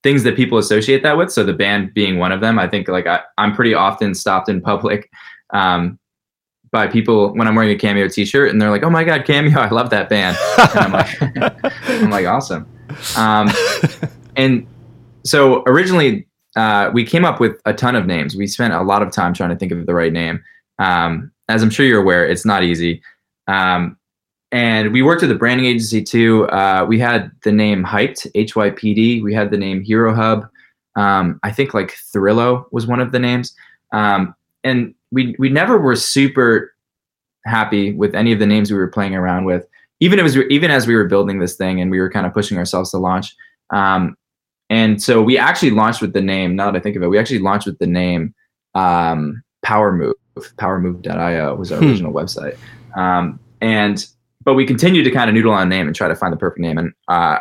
things 0.06 0.22
that 0.22 0.36
people 0.36 0.60
associate 0.60 1.02
that 1.02 1.18
with. 1.18 1.32
So 1.32 1.44
the 1.44 1.52
band 1.52 1.92
being 1.96 2.20
one 2.20 2.32
of 2.32 2.40
them. 2.40 2.60
I 2.60 2.68
think 2.68 2.88
like 2.88 3.08
I, 3.08 3.22
am 3.40 3.56
pretty 3.56 3.74
often 3.74 4.14
stopped 4.14 4.50
in 4.50 4.62
public 4.62 5.10
um, 5.52 5.98
by 6.72 6.86
people 6.86 7.34
when 7.34 7.48
I'm 7.48 7.56
wearing 7.56 7.72
a 7.72 7.76
Cameo 7.76 8.08
T-shirt, 8.08 8.52
and 8.52 8.62
they're 8.62 8.70
like, 8.70 8.84
"Oh 8.84 8.90
my 8.92 9.04
God, 9.04 9.26
Cameo! 9.26 9.60
I 9.60 9.70
love 9.70 9.90
that 9.90 10.08
band." 10.08 10.38
And 10.60 10.80
I'm 10.80 10.92
like, 10.92 11.66
"I'm 11.90 12.12
like 12.12 12.28
awesome." 12.28 12.68
Um, 13.18 13.50
and 14.36 14.68
so 15.24 15.64
originally 15.66 16.28
uh, 16.56 16.92
we 16.94 17.04
came 17.04 17.26
up 17.26 17.40
with 17.40 17.60
a 17.66 17.74
ton 17.74 17.96
of 17.96 18.06
names. 18.06 18.36
We 18.36 18.46
spent 18.46 18.74
a 18.74 18.84
lot 18.84 19.02
of 19.02 19.12
time 19.12 19.34
trying 19.34 19.50
to 19.50 19.56
think 19.56 19.72
of 19.72 19.88
the 19.88 19.96
right 19.96 20.14
name. 20.14 20.44
Um, 20.78 21.32
as 21.50 21.64
I'm 21.64 21.72
sure 21.72 21.84
you're 21.84 22.02
aware, 22.02 22.28
it's 22.28 22.46
not 22.46 22.62
easy. 22.62 23.02
Um, 23.48 23.98
and 24.52 24.94
we 24.94 25.02
worked 25.02 25.22
with 25.22 25.32
a 25.32 25.36
branding 25.36 25.66
agency 25.66 26.04
too. 26.04 26.46
Uh, 26.50 26.86
we 26.88 27.00
had 27.00 27.32
the 27.44 27.52
name 27.52 27.84
Hyped, 27.84 28.28
H 28.36 28.56
Y 28.56 28.70
P 28.70 28.94
D. 28.94 29.22
We 29.22 29.34
had 29.34 29.52
the 29.52 29.58
name 29.58 29.82
Hero 29.82 30.14
Hub. 30.14 30.48
Um, 30.96 31.40
I 31.44 31.52
think 31.52 31.74
like 31.74 31.96
Thrillo 32.14 32.66
was 32.72 32.88
one 32.88 33.00
of 33.00 33.12
the 33.12 33.20
names. 33.20 33.54
Um, 33.92 34.36
and 34.64 34.94
we 35.12 35.36
we 35.40 35.50
never 35.50 35.78
were 35.78 35.96
super 35.96 36.74
happy 37.46 37.92
with 37.94 38.16
any 38.16 38.32
of 38.32 38.40
the 38.40 38.48
names 38.48 38.72
we 38.72 38.78
were 38.78 38.88
playing 38.88 39.16
around 39.16 39.46
with. 39.46 39.66
Even 40.00 40.20
as 40.20 40.36
we, 40.36 40.46
even 40.48 40.72
as 40.72 40.88
we 40.88 40.96
were 40.96 41.06
building 41.06 41.40
this 41.40 41.56
thing 41.56 41.80
and 41.80 41.90
we 41.90 42.00
were 42.00 42.10
kind 42.10 42.26
of 42.26 42.34
pushing 42.34 42.58
ourselves 42.58 42.92
to 42.92 42.98
launch. 42.98 43.34
Um, 43.72 44.18
and 44.70 45.02
so 45.02 45.22
we 45.22 45.38
actually 45.38 45.72
launched 45.72 46.02
with 46.02 46.14
the 46.14 46.22
name. 46.22 46.56
Now 46.56 46.72
that 46.72 46.78
I 46.78 46.82
think 46.82 46.96
of 46.96 47.04
it, 47.04 47.08
we 47.08 47.18
actually 47.18 47.40
launched 47.40 47.68
with 47.68 47.78
the 47.80 47.88
name 47.88 48.34
um, 48.74 49.44
Power 49.64 49.92
Move. 49.92 50.16
PowerMove.io 50.38 51.56
was 51.56 51.72
our 51.72 51.80
hmm. 51.80 51.86
original 51.86 52.12
website. 52.12 52.58
Um, 52.98 53.40
and 53.62 54.06
but 54.46 54.54
we 54.54 54.66
continued 54.66 55.04
to 55.04 55.12
kind 55.12 55.30
of 55.30 55.34
noodle 55.34 55.52
on 55.52 55.64
a 55.64 55.70
name 55.70 55.88
and 55.88 55.96
try 55.96 56.08
to 56.08 56.16
find 56.16 56.32
the 56.32 56.38
perfect 56.38 56.62
name. 56.62 56.78
And 56.78 56.94
uh, 57.08 57.40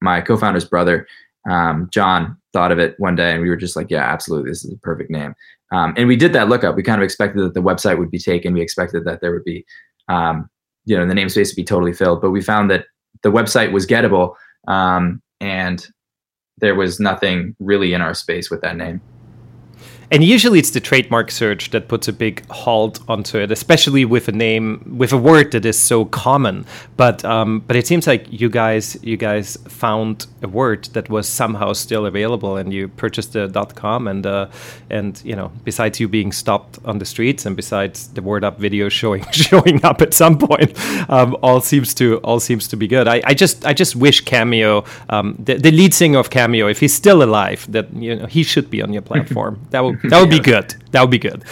my 0.00 0.20
co-founder's 0.20 0.64
brother, 0.64 1.06
um, 1.50 1.88
John, 1.92 2.36
thought 2.52 2.72
of 2.72 2.78
it 2.78 2.94
one 2.98 3.16
day, 3.16 3.32
and 3.32 3.42
we 3.42 3.50
were 3.50 3.56
just 3.56 3.76
like, 3.76 3.90
"Yeah, 3.90 4.04
absolutely, 4.04 4.50
this 4.50 4.64
is 4.64 4.70
the 4.70 4.78
perfect 4.78 5.10
name." 5.10 5.34
Um, 5.72 5.92
and 5.96 6.08
we 6.08 6.16
did 6.16 6.32
that 6.32 6.48
lookup. 6.48 6.76
We 6.76 6.82
kind 6.82 7.00
of 7.00 7.04
expected 7.04 7.42
that 7.42 7.54
the 7.54 7.62
website 7.62 7.98
would 7.98 8.10
be 8.10 8.18
taken. 8.18 8.54
We 8.54 8.62
expected 8.62 9.04
that 9.04 9.20
there 9.20 9.32
would 9.32 9.44
be, 9.44 9.64
um, 10.08 10.48
you 10.84 10.96
know, 10.96 11.06
the 11.06 11.14
namespace 11.14 11.50
would 11.50 11.56
be 11.56 11.64
totally 11.64 11.92
filled. 11.92 12.22
But 12.22 12.30
we 12.30 12.40
found 12.40 12.70
that 12.70 12.86
the 13.22 13.32
website 13.32 13.72
was 13.72 13.86
gettable, 13.86 14.34
um, 14.68 15.20
and 15.40 15.86
there 16.58 16.74
was 16.74 16.98
nothing 17.00 17.54
really 17.58 17.92
in 17.92 18.00
our 18.00 18.14
space 18.14 18.50
with 18.50 18.60
that 18.62 18.76
name. 18.76 19.00
And 20.10 20.22
usually 20.22 20.58
it's 20.58 20.70
the 20.70 20.80
trademark 20.80 21.30
search 21.30 21.70
that 21.70 21.88
puts 21.88 22.08
a 22.08 22.12
big 22.12 22.46
halt 22.48 23.00
onto 23.08 23.38
it, 23.38 23.50
especially 23.50 24.04
with 24.04 24.28
a 24.28 24.32
name 24.32 24.96
with 24.98 25.12
a 25.12 25.16
word 25.16 25.52
that 25.52 25.64
is 25.64 25.78
so 25.78 26.04
common. 26.04 26.64
But 26.96 27.24
um, 27.24 27.60
but 27.66 27.76
it 27.76 27.86
seems 27.86 28.06
like 28.06 28.26
you 28.30 28.48
guys 28.48 28.96
you 29.02 29.16
guys 29.16 29.56
found 29.68 30.26
a 30.42 30.48
word 30.48 30.84
that 30.92 31.08
was 31.08 31.28
somehow 31.28 31.72
still 31.72 32.06
available, 32.06 32.56
and 32.56 32.72
you 32.72 32.88
purchased 32.88 33.32
the 33.32 33.48
.com, 33.74 34.06
and 34.06 34.26
uh, 34.26 34.48
and 34.90 35.20
you 35.24 35.34
know 35.34 35.50
besides 35.64 35.98
you 35.98 36.08
being 36.08 36.32
stopped 36.32 36.78
on 36.84 36.98
the 36.98 37.04
streets, 37.04 37.44
and 37.44 37.56
besides 37.56 38.08
the 38.08 38.22
word 38.22 38.44
up 38.44 38.58
video 38.58 38.88
showing 39.00 39.24
showing 39.32 39.84
up 39.84 40.02
at 40.02 40.14
some 40.14 40.38
point, 40.38 40.72
um, 41.10 41.36
all 41.42 41.60
seems 41.60 41.94
to 41.94 42.18
all 42.18 42.38
seems 42.38 42.68
to 42.68 42.76
be 42.76 42.86
good. 42.86 43.08
I, 43.08 43.22
I 43.24 43.34
just 43.34 43.66
I 43.66 43.72
just 43.72 43.96
wish 43.96 44.20
Cameo, 44.20 44.84
um, 45.08 45.34
the, 45.38 45.54
the 45.54 45.72
lead 45.72 45.94
singer 45.94 46.18
of 46.18 46.30
Cameo, 46.30 46.68
if 46.68 46.80
he's 46.80 46.94
still 46.94 47.22
alive, 47.22 47.66
that 47.72 47.92
you 47.92 48.14
know 48.14 48.26
he 48.26 48.42
should 48.42 48.70
be 48.70 48.82
on 48.82 48.92
your 48.92 49.02
platform. 49.02 49.60
that 49.70 49.82
would 49.84 49.95
that 50.04 50.20
would 50.20 50.30
be 50.30 50.40
good. 50.40 50.74
That 50.90 51.02
would 51.02 51.10
be 51.10 51.18
good. 51.18 51.44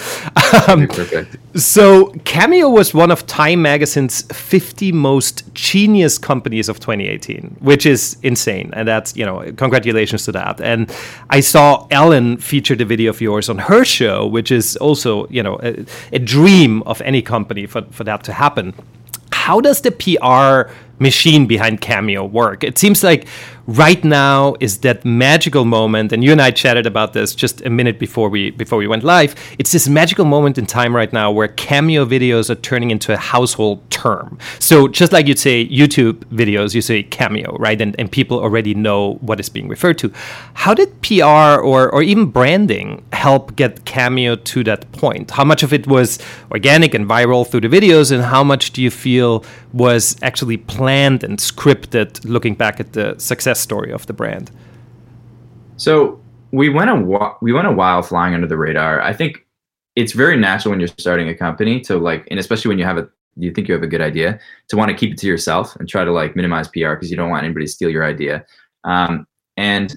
Um, 0.69 0.89
Perfect. 0.89 1.37
So 1.59 2.07
Cameo 2.25 2.69
was 2.69 2.95
one 2.95 3.11
of 3.11 3.27
Time 3.27 3.63
Magazine's 3.63 4.23
50 4.23 4.93
most 4.93 5.53
genius 5.55 6.19
companies 6.19 6.69
of 6.69 6.81
2018, 6.81 7.57
which 7.61 7.87
is 7.87 8.17
insane, 8.23 8.71
and 8.75 8.89
that's 8.89 9.17
you 9.17 9.25
know 9.25 9.53
congratulations 9.57 10.25
to 10.25 10.33
that. 10.33 10.61
And 10.61 10.93
I 11.31 11.41
saw 11.41 11.87
Ellen 11.91 12.39
featured 12.39 12.81
a 12.81 12.85
video 12.85 13.11
of 13.11 13.21
yours 13.21 13.49
on 13.49 13.59
her 13.59 13.85
show, 13.85 14.27
which 14.27 14.51
is 14.51 14.77
also 14.77 15.29
you 15.29 15.43
know 15.43 15.59
a, 15.63 15.85
a 16.13 16.19
dream 16.19 16.83
of 16.83 17.01
any 17.03 17.23
company 17.23 17.67
for 17.67 17.83
for 17.91 18.05
that 18.05 18.25
to 18.25 18.33
happen. 18.33 18.75
How 19.33 19.61
does 19.61 19.83
the 19.83 19.91
PR 19.91 20.73
machine 20.99 21.47
behind 21.47 21.81
Cameo 21.81 22.25
work? 22.25 22.65
It 22.65 22.79
seems 22.79 23.03
like 23.03 23.27
right 23.67 24.05
now 24.05 24.55
is 24.61 24.79
that 24.79 25.05
magical 25.05 25.65
moment 25.65 26.13
and 26.13 26.23
you 26.23 26.33
and 26.33 26.41
I 26.41 26.51
chatted 26.51 26.87
about 26.87 27.15
this 27.15 27.35
just 27.35 27.63
a 27.63 27.71
minute 27.71 27.99
before 27.99 28.29
we 28.29 28.51
before 28.51 28.79
we 28.79 28.87
went 28.87 29.05
live. 29.05 29.35
It's 29.59 29.73
this 29.73 29.89
magical 29.89 30.25
moment 30.25 30.59
in 30.59 30.67
time 30.67 30.95
right 30.95 31.13
now 31.13 31.31
where 31.31 31.49
cameo 31.49 32.05
videos 32.05 32.51
are 32.51 32.57
turning 32.57 32.91
into 32.91 33.13
a 33.15 33.17
household 33.17 33.89
term. 33.91 34.39
So 34.59 34.87
just 34.89 35.13
like 35.13 35.27
you'd 35.27 35.39
say 35.39 35.67
YouTube 35.67 36.25
videos 36.27 36.75
you 36.75 36.83
say 36.83 37.03
cameo 37.03 37.57
right? 37.59 37.81
And, 37.81 37.99
and 37.99 38.11
people 38.11 38.39
already 38.39 38.75
know 38.75 39.15
what 39.21 39.41
is 39.41 39.49
being 39.49 39.69
referred 39.69 39.99
to. 39.99 40.13
How 40.55 40.75
did 40.75 41.01
PR 41.03 41.25
or, 41.25 41.91
or 41.91 42.03
even 42.03 42.27
branding 42.27 43.05
help 43.13 43.57
get 43.57 43.85
cameo 43.85 44.37
to 44.37 44.65
that 44.65 44.91
point? 44.93 45.31
How 45.31 45.45
much 45.45 45.63
of 45.63 45.73
it 45.73 45.87
was 45.87 46.19
organic 46.51 46.93
and 46.95 47.07
viral 47.07 47.47
through 47.47 47.63
the 47.63 47.69
videos 47.69 48.13
and 48.13 48.23
how 48.23 48.45
much 48.45 48.73
do 48.73 48.83
you 48.83 48.91
feel 48.91 49.45
was 49.73 50.17
actually 50.23 50.57
planned 50.57 50.84
and 50.89 51.39
scripted 51.39 52.25
looking 52.25 52.55
back 52.55 52.81
at 52.81 52.93
the 52.93 53.15
success 53.19 53.61
story 53.61 53.93
of 53.93 54.07
the 54.07 54.13
brand? 54.13 54.51
So 55.77 56.21
we 56.53 56.69
went 56.69 56.91
a 56.91 57.35
we 57.41 57.53
went 57.53 57.67
a 57.67 57.73
while 57.73 58.03
flying 58.03 58.35
under 58.35 58.47
the 58.47 58.57
radar. 58.57 59.01
I 59.01 59.13
think 59.13 59.45
it's 59.97 60.13
very 60.13 60.37
natural 60.37 60.71
when 60.71 60.81
you're 60.81 60.89
starting 60.89 61.29
a 61.29 61.35
company 61.35 61.81
to 61.83 61.99
like, 61.99 62.27
and 62.31 62.39
especially 62.39 62.69
when 62.69 62.79
you 62.79 62.85
have 62.85 62.99
a 62.99 63.09
you 63.37 63.53
think 63.53 63.69
you 63.69 63.75
have 63.75 63.83
a 63.83 63.89
good 63.89 64.01
idea 64.01 64.39
to 64.69 64.77
want 64.77 64.91
to 64.91 64.97
keep 64.97 65.13
it 65.13 65.19
to 65.19 65.27
yourself 65.27 65.75
and 65.77 65.89
try 65.89 66.05
to 66.05 66.13
like 66.13 66.37
minimize 66.37 66.69
PR 66.69 66.91
because 66.91 67.11
you 67.11 67.17
don't 67.17 67.31
want 67.31 67.45
anybody 67.45 67.67
to 67.67 67.73
steal 67.73 67.91
your 67.91 68.05
idea. 68.05 68.45
Um, 68.85 69.27
and 69.57 69.95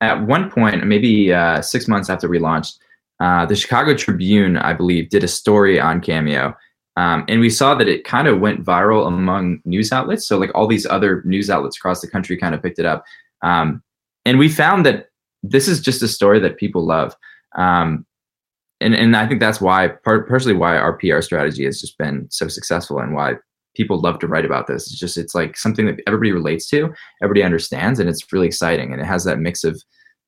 at 0.00 0.20
one 0.22 0.50
point, 0.50 0.84
maybe 0.86 1.32
uh, 1.32 1.62
six 1.62 1.86
months 1.86 2.10
after 2.10 2.28
we 2.28 2.38
launched, 2.38 2.78
uh, 3.20 3.44
the 3.46 3.54
Chicago 3.54 3.94
Tribune, 3.94 4.56
I 4.56 4.72
believe, 4.72 5.10
did 5.10 5.22
a 5.22 5.28
story 5.28 5.78
on 5.78 6.00
Cameo. 6.00 6.56
Um, 6.96 7.24
and 7.28 7.40
we 7.40 7.50
saw 7.50 7.74
that 7.76 7.88
it 7.88 8.04
kind 8.04 8.28
of 8.28 8.40
went 8.40 8.64
viral 8.64 9.06
among 9.06 9.60
news 9.64 9.92
outlets. 9.92 10.26
So, 10.26 10.38
like 10.38 10.50
all 10.54 10.66
these 10.66 10.86
other 10.86 11.22
news 11.24 11.48
outlets 11.48 11.76
across 11.76 12.00
the 12.00 12.10
country 12.10 12.36
kind 12.36 12.54
of 12.54 12.62
picked 12.62 12.78
it 12.78 12.86
up. 12.86 13.04
Um, 13.42 13.82
and 14.24 14.38
we 14.38 14.48
found 14.48 14.84
that 14.86 15.06
this 15.42 15.68
is 15.68 15.80
just 15.80 16.02
a 16.02 16.08
story 16.08 16.40
that 16.40 16.58
people 16.58 16.84
love. 16.84 17.16
Um, 17.56 18.06
and, 18.80 18.94
and 18.94 19.16
I 19.16 19.26
think 19.26 19.40
that's 19.40 19.60
why, 19.60 19.88
part, 19.88 20.28
personally, 20.28 20.56
why 20.56 20.76
our 20.76 20.94
PR 20.94 21.20
strategy 21.20 21.64
has 21.64 21.80
just 21.80 21.98
been 21.98 22.26
so 22.30 22.48
successful 22.48 22.98
and 22.98 23.14
why 23.14 23.34
people 23.74 24.00
love 24.00 24.18
to 24.18 24.26
write 24.26 24.44
about 24.44 24.66
this. 24.66 24.86
It's 24.86 24.98
just, 24.98 25.16
it's 25.16 25.34
like 25.34 25.56
something 25.56 25.86
that 25.86 26.00
everybody 26.06 26.32
relates 26.32 26.68
to, 26.70 26.92
everybody 27.22 27.42
understands, 27.42 28.00
and 28.00 28.08
it's 28.08 28.32
really 28.32 28.46
exciting. 28.46 28.92
And 28.92 29.00
it 29.00 29.06
has 29.06 29.24
that 29.24 29.38
mix 29.38 29.64
of 29.64 29.82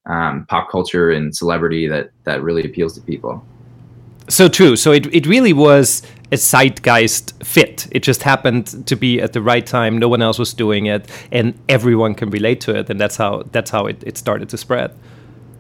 um, 0.08 0.46
pop 0.48 0.70
culture 0.70 1.10
and 1.10 1.34
celebrity 1.34 1.88
that, 1.88 2.10
that 2.24 2.42
really 2.42 2.64
appeals 2.64 2.94
to 2.94 3.00
people. 3.00 3.44
So 4.28 4.48
true. 4.48 4.76
So 4.76 4.92
it, 4.92 5.12
it 5.14 5.26
really 5.26 5.52
was 5.52 6.02
a 6.30 6.36
zeitgeist 6.36 7.44
fit. 7.44 7.88
It 7.90 8.02
just 8.02 8.22
happened 8.22 8.86
to 8.86 8.96
be 8.96 9.20
at 9.20 9.32
the 9.32 9.42
right 9.42 9.66
time. 9.66 9.98
No 9.98 10.08
one 10.08 10.22
else 10.22 10.38
was 10.38 10.54
doing 10.54 10.86
it, 10.86 11.10
and 11.30 11.58
everyone 11.68 12.14
can 12.14 12.30
relate 12.30 12.60
to 12.62 12.76
it. 12.76 12.88
And 12.88 13.00
that's 13.00 13.16
how 13.16 13.44
that's 13.52 13.70
how 13.70 13.86
it, 13.86 14.02
it 14.04 14.16
started 14.16 14.48
to 14.50 14.56
spread. 14.56 14.94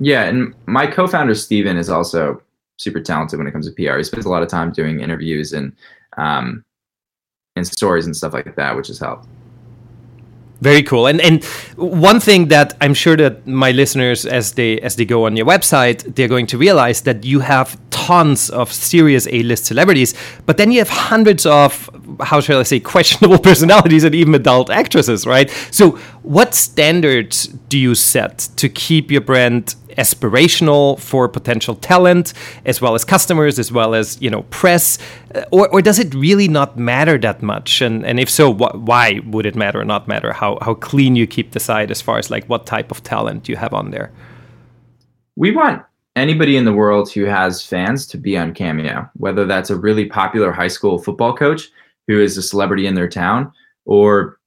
Yeah, 0.00 0.24
and 0.24 0.54
my 0.66 0.86
co-founder 0.86 1.34
Steven 1.34 1.76
is 1.76 1.88
also 1.88 2.42
super 2.78 3.00
talented 3.00 3.38
when 3.38 3.46
it 3.46 3.52
comes 3.52 3.68
to 3.68 3.72
PR. 3.72 3.98
He 3.98 4.04
spends 4.04 4.24
a 4.24 4.28
lot 4.28 4.42
of 4.42 4.48
time 4.48 4.72
doing 4.72 5.00
interviews 5.00 5.52
and 5.52 5.72
um, 6.16 6.64
and 7.56 7.66
stories 7.66 8.06
and 8.06 8.16
stuff 8.16 8.32
like 8.32 8.54
that, 8.56 8.76
which 8.76 8.88
has 8.88 8.98
helped. 8.98 9.28
Very 10.62 10.82
cool. 10.84 11.06
And 11.08 11.20
and 11.20 11.44
one 11.76 12.20
thing 12.20 12.48
that 12.48 12.76
I'm 12.80 12.94
sure 12.94 13.16
that 13.16 13.46
my 13.46 13.72
listeners 13.72 14.24
as 14.24 14.52
they 14.52 14.80
as 14.80 14.94
they 14.94 15.04
go 15.04 15.26
on 15.26 15.36
your 15.36 15.46
website, 15.46 16.14
they're 16.14 16.28
going 16.28 16.46
to 16.46 16.58
realize 16.58 17.02
that 17.02 17.24
you 17.24 17.40
have 17.40 17.76
tons 18.06 18.50
of 18.50 18.72
serious 18.72 19.28
A-list 19.30 19.64
celebrities, 19.66 20.14
but 20.46 20.56
then 20.56 20.72
you 20.72 20.78
have 20.78 20.88
hundreds 20.88 21.46
of 21.46 21.88
how 22.20 22.40
shall 22.40 22.60
I 22.60 22.64
say 22.64 22.80
questionable 22.80 23.38
personalities 23.50 24.04
and 24.04 24.14
even 24.14 24.34
adult 24.34 24.70
actresses, 24.70 25.26
right? 25.26 25.48
So 25.70 25.92
what 26.22 26.54
standards 26.54 27.46
do 27.68 27.78
you 27.78 27.94
set 27.94 28.38
to 28.56 28.68
keep 28.68 29.10
your 29.10 29.20
brand 29.20 29.76
aspirational 29.98 30.98
for 30.98 31.28
potential 31.28 31.74
talent 31.74 32.32
as 32.64 32.80
well 32.80 32.94
as 32.94 33.04
customers 33.04 33.58
as 33.58 33.70
well 33.70 33.94
as 33.94 34.20
you 34.20 34.30
know 34.30 34.42
press? 34.50 34.98
Uh, 35.34 35.44
or, 35.50 35.68
or 35.68 35.82
does 35.82 35.98
it 35.98 36.14
really 36.14 36.48
not 36.48 36.76
matter 36.76 37.18
that 37.18 37.42
much? 37.42 37.80
And 37.82 38.04
and 38.04 38.18
if 38.18 38.28
so 38.28 38.52
wh 38.52 38.74
why 38.90 39.20
would 39.26 39.46
it 39.46 39.54
matter 39.54 39.80
or 39.80 39.84
not 39.84 40.08
matter? 40.08 40.32
How 40.32 40.58
how 40.60 40.74
clean 40.74 41.16
you 41.16 41.26
keep 41.26 41.52
the 41.52 41.60
site 41.60 41.90
as 41.90 42.00
far 42.00 42.18
as 42.18 42.30
like 42.30 42.44
what 42.46 42.66
type 42.66 42.90
of 42.90 43.02
talent 43.02 43.48
you 43.48 43.56
have 43.56 43.72
on 43.72 43.90
there? 43.90 44.10
We 45.36 45.50
want 45.52 45.82
anybody 46.16 46.56
in 46.56 46.64
the 46.64 46.72
world 46.72 47.10
who 47.10 47.24
has 47.24 47.64
fans 47.64 48.06
to 48.06 48.18
be 48.18 48.36
on 48.36 48.54
cameo 48.54 49.08
whether 49.14 49.44
that's 49.44 49.70
a 49.70 49.76
really 49.76 50.06
popular 50.06 50.52
high 50.52 50.68
school 50.68 50.98
football 50.98 51.34
coach 51.34 51.68
who 52.06 52.20
is 52.20 52.36
a 52.36 52.42
celebrity 52.42 52.86
in 52.86 52.94
their 52.94 53.08
town 53.08 53.50
or 53.84 54.38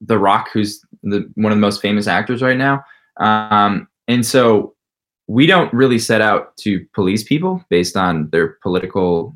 the 0.00 0.18
rock 0.18 0.48
who's 0.52 0.84
the, 1.02 1.30
one 1.34 1.52
of 1.52 1.56
the 1.56 1.60
most 1.60 1.80
famous 1.80 2.06
actors 2.06 2.42
right 2.42 2.58
now 2.58 2.82
um, 3.18 3.88
and 4.08 4.24
so 4.24 4.74
we 5.28 5.46
don't 5.46 5.72
really 5.72 5.98
set 5.98 6.20
out 6.20 6.56
to 6.58 6.84
police 6.94 7.22
people 7.22 7.64
based 7.70 7.96
on 7.96 8.28
their 8.30 8.58
political 8.62 9.34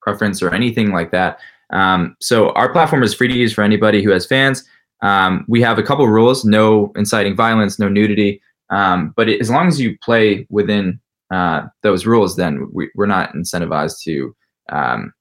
preference 0.00 0.42
or 0.42 0.52
anything 0.52 0.92
like 0.92 1.10
that. 1.12 1.38
Um, 1.72 2.16
so 2.20 2.50
our 2.50 2.72
platform 2.72 3.02
is 3.02 3.14
free 3.14 3.28
to 3.28 3.34
use 3.34 3.52
for 3.52 3.62
anybody 3.62 4.02
who 4.02 4.10
has 4.10 4.26
fans. 4.26 4.64
Um, 5.02 5.44
we 5.48 5.60
have 5.62 5.78
a 5.78 5.82
couple 5.82 6.08
rules: 6.08 6.44
no 6.44 6.92
inciting 6.96 7.36
violence, 7.36 7.78
no 7.78 7.88
nudity. 7.88 8.42
Um, 8.70 9.12
but 9.16 9.28
it, 9.28 9.40
as 9.40 9.50
long 9.50 9.68
as 9.68 9.80
you 9.80 9.96
play 9.98 10.46
within 10.50 11.00
uh, 11.30 11.62
those 11.82 12.06
rules, 12.06 12.36
then 12.36 12.68
we, 12.72 12.90
are 12.98 13.06
not 13.06 13.32
incentivized 13.34 14.02
to 14.04 14.34
um, 14.70 15.12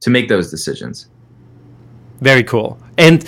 to 0.00 0.10
make 0.10 0.28
those 0.28 0.50
decisions. 0.50 1.08
Very 2.20 2.42
cool. 2.42 2.78
And 2.98 3.24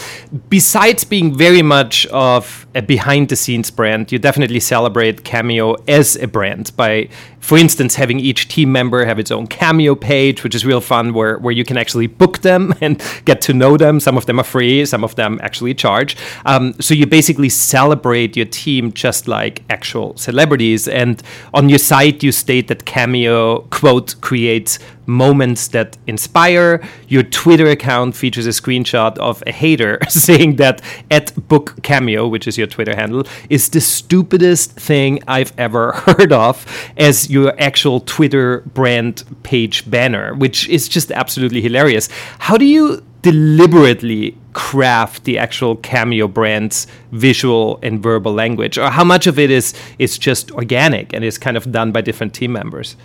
besides 0.48 1.04
being 1.04 1.36
very 1.36 1.62
much 1.62 2.06
of 2.06 2.66
a 2.74 2.82
behind 2.82 3.28
the 3.28 3.36
scenes 3.36 3.70
brand, 3.70 4.12
you 4.12 4.18
definitely 4.18 4.60
celebrate 4.60 5.24
Cameo 5.24 5.76
as 5.88 6.16
a 6.16 6.26
brand 6.26 6.72
by, 6.76 7.08
for 7.40 7.58
instance, 7.58 7.94
having 7.96 8.18
each 8.18 8.48
team 8.48 8.72
member 8.72 9.04
have 9.04 9.18
its 9.18 9.30
own 9.30 9.46
Cameo 9.46 9.94
page, 9.94 10.42
which 10.42 10.54
is 10.54 10.64
real 10.64 10.80
fun, 10.80 11.12
where, 11.12 11.38
where 11.38 11.52
you 11.52 11.64
can 11.64 11.76
actually 11.76 12.06
book 12.06 12.38
them 12.38 12.74
and 12.80 13.02
get 13.24 13.40
to 13.42 13.52
know 13.52 13.76
them. 13.76 14.00
Some 14.00 14.16
of 14.16 14.26
them 14.26 14.38
are 14.38 14.44
free, 14.44 14.84
some 14.84 15.04
of 15.04 15.14
them 15.16 15.38
actually 15.42 15.74
charge. 15.74 16.16
Um, 16.46 16.74
so 16.80 16.94
you 16.94 17.06
basically 17.06 17.48
celebrate 17.48 18.36
your 18.36 18.46
team 18.46 18.92
just 18.92 19.28
like 19.28 19.62
actual 19.70 20.16
celebrities. 20.16 20.88
And 20.88 21.22
on 21.54 21.68
your 21.68 21.78
site, 21.78 22.22
you 22.22 22.32
state 22.32 22.68
that 22.68 22.84
Cameo, 22.84 23.60
quote, 23.70 24.20
creates 24.20 24.78
moments 25.06 25.68
that 25.68 25.96
inspire. 26.06 26.82
Your 27.08 27.22
Twitter 27.22 27.66
account 27.66 28.14
features 28.16 28.46
a 28.46 28.50
screenshot 28.50 29.16
of 29.18 29.42
a 29.46 29.51
hater 29.52 29.98
saying 30.08 30.56
that 30.56 30.82
at 31.10 31.32
book 31.48 31.82
cameo, 31.82 32.26
which 32.26 32.48
is 32.48 32.58
your 32.58 32.66
Twitter 32.66 32.94
handle, 32.96 33.24
is 33.48 33.68
the 33.68 33.80
stupidest 33.80 34.72
thing 34.72 35.20
I've 35.28 35.52
ever 35.58 35.92
heard 36.06 36.32
of 36.32 36.66
as 36.96 37.30
your 37.30 37.54
actual 37.60 38.00
Twitter 38.00 38.60
brand 38.74 39.24
page 39.42 39.88
banner, 39.90 40.34
which 40.34 40.68
is 40.68 40.88
just 40.88 41.12
absolutely 41.12 41.60
hilarious. 41.60 42.08
How 42.38 42.56
do 42.56 42.64
you 42.64 43.02
deliberately 43.22 44.36
craft 44.52 45.24
the 45.24 45.38
actual 45.38 45.76
cameo 45.76 46.28
brand's 46.28 46.86
visual 47.12 47.78
and 47.82 48.02
verbal 48.02 48.32
language 48.32 48.76
or 48.76 48.90
how 48.90 49.04
much 49.04 49.26
of 49.26 49.38
it 49.38 49.50
is 49.50 49.74
is 49.98 50.18
just 50.18 50.50
organic 50.52 51.12
and 51.14 51.24
is 51.24 51.38
kind 51.38 51.56
of 51.56 51.70
done 51.72 51.92
by 51.92 52.00
different 52.00 52.34
team 52.34 52.52
members 52.52 52.96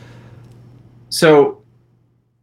so 1.10 1.62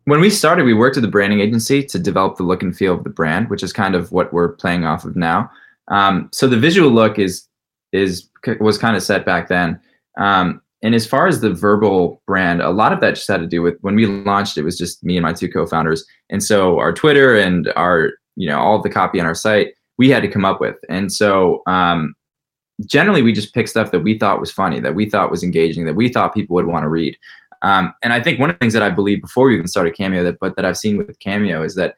when 0.05 0.21
we 0.21 0.31
started, 0.31 0.65
we 0.65 0.75
worked 0.75 0.97
with 0.97 1.05
a 1.05 1.09
branding 1.09 1.41
agency 1.41 1.83
to 1.83 1.99
develop 1.99 2.37
the 2.37 2.43
look 2.43 2.63
and 2.63 2.77
feel 2.77 2.95
of 2.95 3.05
the 3.05 3.11
brand, 3.11 3.51
which 3.51 3.63
is 3.63 3.73
kind 3.73 3.95
of 3.95 4.13
what 4.13 4.33
we're 4.33 4.53
playing 4.53 4.85
off 4.85 5.05
of 5.05 5.17
now. 5.17 5.51
Um, 5.89 6.29
so 6.33 6.47
the 6.47 6.59
visual 6.59 6.91
look 6.91 7.19
is 7.19 7.47
is 7.93 8.29
was 8.61 8.79
kind 8.79 8.97
of 8.97 9.03
set 9.03 9.25
back 9.25 9.49
then, 9.49 9.81
um, 10.19 10.61
and 10.83 10.95
as 10.95 11.07
far 11.07 11.27
as 11.27 11.41
the 11.41 11.53
verbal 11.53 12.23
brand, 12.27 12.61
a 12.61 12.71
lot 12.71 12.93
of 12.93 13.01
that 13.01 13.15
just 13.15 13.29
had 13.29 13.41
to 13.41 13.47
do 13.47 13.63
with 13.63 13.79
when 13.81 13.95
we 13.95 14.07
launched. 14.07 14.59
It 14.59 14.63
was 14.63 14.77
just 14.77 15.05
me 15.05 15.17
and 15.17 15.25
my 15.25 15.33
two 15.33 15.49
co-founders, 15.49 16.05
and 16.31 16.43
so 16.43 16.79
our 16.79 16.93
Twitter 16.93 17.37
and 17.39 17.73
our 17.77 18.13
you 18.37 18.49
know 18.49 18.59
all 18.59 18.83
the 18.83 18.91
copy 18.91 19.21
on 19.21 19.27
our 19.27 19.35
site 19.35 19.75
we 19.97 20.11
had 20.11 20.23
to 20.23 20.29
come 20.29 20.45
up 20.45 20.61
with. 20.61 20.77
And 20.89 21.13
so 21.13 21.63
um, 21.67 22.15
generally, 22.87 23.23
we 23.23 23.33
just 23.33 23.55
picked 23.55 23.69
stuff 23.69 23.91
that 23.93 24.01
we 24.01 24.19
thought 24.19 24.41
was 24.41 24.51
funny, 24.51 24.81
that 24.81 24.95
we 24.95 25.09
thought 25.09 25.31
was 25.31 25.43
engaging, 25.43 25.85
that 25.85 25.95
we 25.95 26.09
thought 26.09 26.35
people 26.35 26.55
would 26.55 26.67
want 26.67 26.85
to 26.85 26.89
read. 26.89 27.17
Um, 27.64 27.94
and 28.02 28.12
I 28.12 28.23
think 28.23 28.38
one 28.38 28.50
of 28.50 28.56
the 28.56 28.59
things 28.59 28.75
that 28.75 28.83
I 28.83 28.90
believe 28.90 29.23
before 29.23 29.47
we 29.47 29.54
even 29.54 29.68
started 29.68 29.97
Cameo, 29.97 30.23
that 30.23 30.38
but 30.38 30.54
that 30.56 30.66
I've 30.66 30.76
seen 30.76 30.99
with 30.99 31.18
Cameo 31.18 31.64
is 31.64 31.75
that 31.76 31.97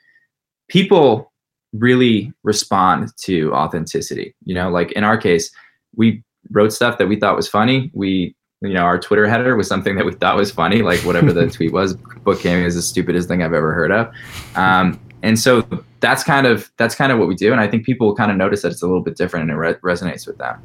people 0.68 1.32
really 1.72 2.32
respond 2.44 3.10
to 3.22 3.52
authenticity. 3.52 4.36
You 4.44 4.54
know, 4.54 4.70
like 4.70 4.92
in 4.92 5.02
our 5.02 5.18
case, 5.18 5.50
we 5.96 6.22
wrote 6.52 6.72
stuff 6.72 6.98
that 6.98 7.08
we 7.08 7.16
thought 7.16 7.34
was 7.34 7.48
funny. 7.48 7.90
We, 7.94 8.36
you 8.60 8.74
know, 8.74 8.82
our 8.82 8.96
Twitter 8.96 9.26
header 9.26 9.56
was 9.56 9.66
something 9.66 9.96
that 9.96 10.06
we 10.06 10.12
thought 10.12 10.36
was 10.36 10.52
funny, 10.52 10.82
like 10.82 11.00
whatever 11.00 11.32
the 11.32 11.50
tweet 11.50 11.72
was. 11.72 11.94
Book 11.94 12.38
Cameo 12.38 12.64
is 12.64 12.76
the 12.76 12.82
stupidest 12.82 13.26
thing 13.26 13.42
I've 13.42 13.52
ever 13.52 13.74
heard 13.74 13.90
of. 13.90 14.14
Um, 14.54 15.00
and 15.24 15.36
so 15.36 15.66
that's 15.98 16.22
kind 16.22 16.46
of 16.46 16.70
that's 16.76 16.94
kind 16.94 17.10
of 17.10 17.18
what 17.18 17.26
we 17.26 17.34
do. 17.34 17.50
And 17.50 17.60
I 17.60 17.66
think 17.66 17.84
people 17.84 18.14
kind 18.14 18.30
of 18.30 18.36
notice 18.36 18.62
that 18.62 18.70
it's 18.70 18.82
a 18.82 18.86
little 18.86 19.02
bit 19.02 19.16
different 19.16 19.50
and 19.50 19.58
it 19.58 19.60
re- 19.60 19.74
resonates 19.94 20.28
with 20.28 20.38
them 20.38 20.62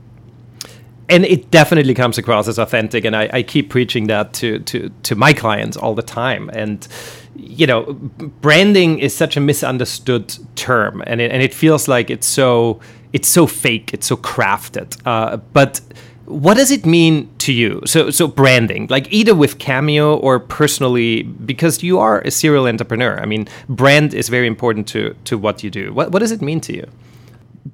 and 1.12 1.26
it 1.26 1.52
definitely 1.52 1.94
comes 1.94 2.18
across 2.18 2.48
as 2.48 2.58
authentic 2.58 3.04
and 3.06 3.16
I, 3.16 3.30
I, 3.34 3.44
keep 3.44 3.70
preaching 3.70 4.08
that 4.08 4.34
to, 4.36 4.60
to 4.60 4.90
to 5.04 5.16
my 5.16 5.34
clients 5.34 5.76
all 5.76 5.94
the 5.94 6.02
time. 6.02 6.50
And 6.54 6.88
you 7.36 7.68
know 7.68 7.94
branding 8.42 9.00
is 9.00 9.16
such 9.16 9.38
a 9.38 9.40
misunderstood 9.40 10.38
term 10.56 11.04
and 11.06 11.22
it, 11.22 11.32
and 11.32 11.44
it 11.44 11.54
feels 11.54 11.88
like 11.88 12.10
it's 12.10 12.28
so 12.28 12.80
it's 13.14 13.28
so 13.28 13.46
fake 13.46 13.94
it's 13.94 14.08
so 14.08 14.16
crafted. 14.16 14.98
Uh, 15.06 15.38
but 15.38 15.82
what 16.26 16.56
does 16.56 16.72
it 16.72 16.86
mean 16.86 17.30
to 17.40 17.52
you? 17.52 17.82
So 17.86 18.10
so 18.10 18.28
branding 18.28 18.88
like 18.90 19.12
either 19.12 19.36
with 19.36 19.60
cameo 19.60 20.16
or 20.18 20.40
personally 20.40 21.24
because 21.24 21.84
you 21.84 22.00
are 22.00 22.22
a 22.22 22.32
serial 22.32 22.68
entrepreneur. 22.68 23.20
I 23.20 23.26
mean 23.26 23.48
brand 23.68 24.14
is 24.14 24.30
very 24.30 24.48
important 24.48 24.88
to 24.90 25.14
to 25.26 25.38
what 25.38 25.62
you 25.62 25.70
do. 25.70 25.94
What, 25.94 26.12
what 26.12 26.20
does 26.20 26.32
it 26.32 26.42
mean 26.42 26.62
to 26.62 26.74
you? 26.74 26.88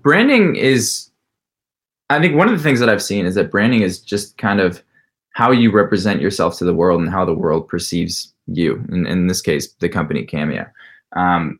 Branding 0.02 0.56
is 0.56 1.08
I 2.10 2.20
think 2.20 2.36
one 2.36 2.48
of 2.48 2.58
the 2.58 2.64
things 2.64 2.80
that 2.80 2.90
I've 2.90 3.04
seen 3.04 3.26
is 3.26 3.36
that 3.36 3.52
branding 3.52 3.82
is 3.82 4.00
just 4.00 4.38
kind 4.38 4.60
of 4.60 4.84
how 5.32 5.52
you 5.52 5.72
represent 5.72 6.22
yourself 6.22 6.58
to 6.58 6.66
the 6.66 6.74
world 6.74 7.02
and 7.02 7.10
how 7.10 7.26
the 7.26 7.34
world 7.34 7.68
perceives 7.68 8.34
you. 8.48 8.84
In, 8.90 9.06
in 9.06 9.28
this 9.28 9.42
case, 9.42 9.74
the 9.80 9.90
company 9.90 10.24
Cameo. 10.26 10.66
Um, 11.16 11.60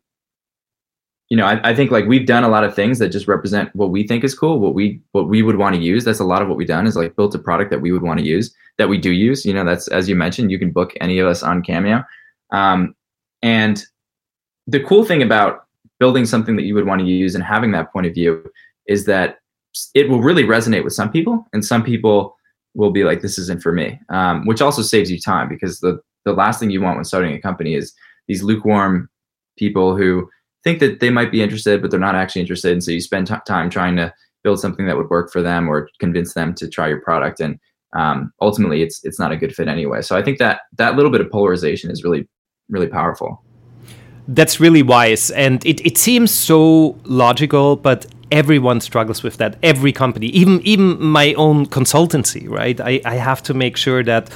you 1.28 1.36
know, 1.36 1.44
I, 1.44 1.60
I, 1.70 1.74
think 1.74 1.90
like 1.90 2.06
we've 2.06 2.26
done 2.26 2.42
a 2.42 2.48
lot 2.48 2.64
of 2.64 2.74
things 2.74 2.98
that 2.98 3.10
just 3.10 3.28
represent 3.28 3.74
what 3.76 3.90
we 3.90 4.06
think 4.06 4.24
is 4.24 4.34
cool, 4.34 4.58
what 4.58 4.74
we 4.74 5.00
what 5.12 5.28
we 5.28 5.42
would 5.42 5.56
want 5.56 5.74
to 5.74 5.80
use. 5.80 6.04
That's 6.04 6.20
a 6.20 6.24
lot 6.24 6.40
of 6.40 6.48
what 6.48 6.56
we've 6.56 6.66
done 6.66 6.86
is 6.86 6.96
like 6.96 7.16
built 7.16 7.34
a 7.34 7.38
product 7.38 7.70
that 7.70 7.82
we 7.82 7.92
would 7.92 8.02
want 8.02 8.18
to 8.18 8.26
use, 8.26 8.54
that 8.78 8.88
we 8.88 8.96
do 8.96 9.10
use. 9.10 9.44
You 9.44 9.52
know, 9.52 9.64
that's 9.64 9.88
as 9.88 10.08
you 10.08 10.16
mentioned, 10.16 10.50
you 10.50 10.58
can 10.58 10.70
book 10.70 10.94
any 11.02 11.18
of 11.18 11.26
us 11.26 11.42
on 11.42 11.62
Cameo. 11.62 12.02
Um, 12.50 12.94
and 13.42 13.84
the 14.66 14.82
cool 14.82 15.04
thing 15.04 15.22
about 15.22 15.66
building 16.00 16.24
something 16.24 16.56
that 16.56 16.64
you 16.64 16.74
would 16.74 16.86
want 16.86 17.00
to 17.00 17.06
use 17.06 17.34
and 17.34 17.44
having 17.44 17.72
that 17.72 17.92
point 17.92 18.06
of 18.06 18.14
view 18.14 18.42
is 18.86 19.04
that 19.04 19.38
it 19.94 20.08
will 20.08 20.20
really 20.20 20.44
resonate 20.44 20.84
with 20.84 20.92
some 20.92 21.10
people, 21.10 21.46
and 21.52 21.64
some 21.64 21.82
people 21.82 22.36
will 22.74 22.90
be 22.90 23.04
like, 23.04 23.20
"This 23.20 23.38
isn't 23.38 23.62
for 23.62 23.72
me," 23.72 23.98
um, 24.08 24.46
which 24.46 24.62
also 24.62 24.82
saves 24.82 25.10
you 25.10 25.18
time 25.18 25.48
because 25.48 25.80
the 25.80 26.00
the 26.24 26.32
last 26.32 26.60
thing 26.60 26.70
you 26.70 26.80
want 26.80 26.96
when 26.96 27.04
starting 27.04 27.34
a 27.34 27.40
company 27.40 27.74
is 27.74 27.94
these 28.26 28.42
lukewarm 28.42 29.08
people 29.56 29.96
who 29.96 30.28
think 30.64 30.80
that 30.80 31.00
they 31.00 31.10
might 31.10 31.32
be 31.32 31.42
interested, 31.42 31.80
but 31.80 31.90
they're 31.90 32.00
not 32.00 32.14
actually 32.14 32.42
interested, 32.42 32.72
and 32.72 32.84
so 32.84 32.90
you 32.90 33.00
spend 33.00 33.26
t- 33.26 33.34
time 33.46 33.70
trying 33.70 33.96
to 33.96 34.12
build 34.44 34.60
something 34.60 34.86
that 34.86 34.96
would 34.96 35.10
work 35.10 35.32
for 35.32 35.42
them 35.42 35.68
or 35.68 35.88
convince 35.98 36.34
them 36.34 36.54
to 36.54 36.68
try 36.68 36.88
your 36.88 37.00
product, 37.00 37.40
and 37.40 37.58
um, 37.94 38.32
ultimately, 38.40 38.82
it's 38.82 39.04
it's 39.04 39.18
not 39.18 39.32
a 39.32 39.36
good 39.36 39.54
fit 39.54 39.68
anyway. 39.68 40.02
So 40.02 40.16
I 40.16 40.22
think 40.22 40.38
that 40.38 40.60
that 40.76 40.96
little 40.96 41.10
bit 41.10 41.20
of 41.20 41.30
polarization 41.30 41.90
is 41.90 42.04
really 42.04 42.28
really 42.68 42.88
powerful. 42.88 43.42
That's 44.28 44.60
really 44.60 44.82
wise. 44.82 45.30
And 45.30 45.64
it, 45.64 45.84
it 45.86 45.96
seems 45.96 46.30
so 46.30 46.98
logical, 47.04 47.76
but 47.76 48.06
everyone 48.30 48.80
struggles 48.80 49.22
with 49.22 49.36
that 49.38 49.56
every 49.62 49.92
company 49.92 50.26
even 50.26 50.60
even 50.62 51.00
my 51.00 51.34
own 51.34 51.66
consultancy 51.66 52.48
right? 52.48 52.80
I, 52.80 53.00
I 53.04 53.14
have 53.14 53.42
to 53.44 53.54
make 53.54 53.76
sure 53.76 54.02
that 54.04 54.30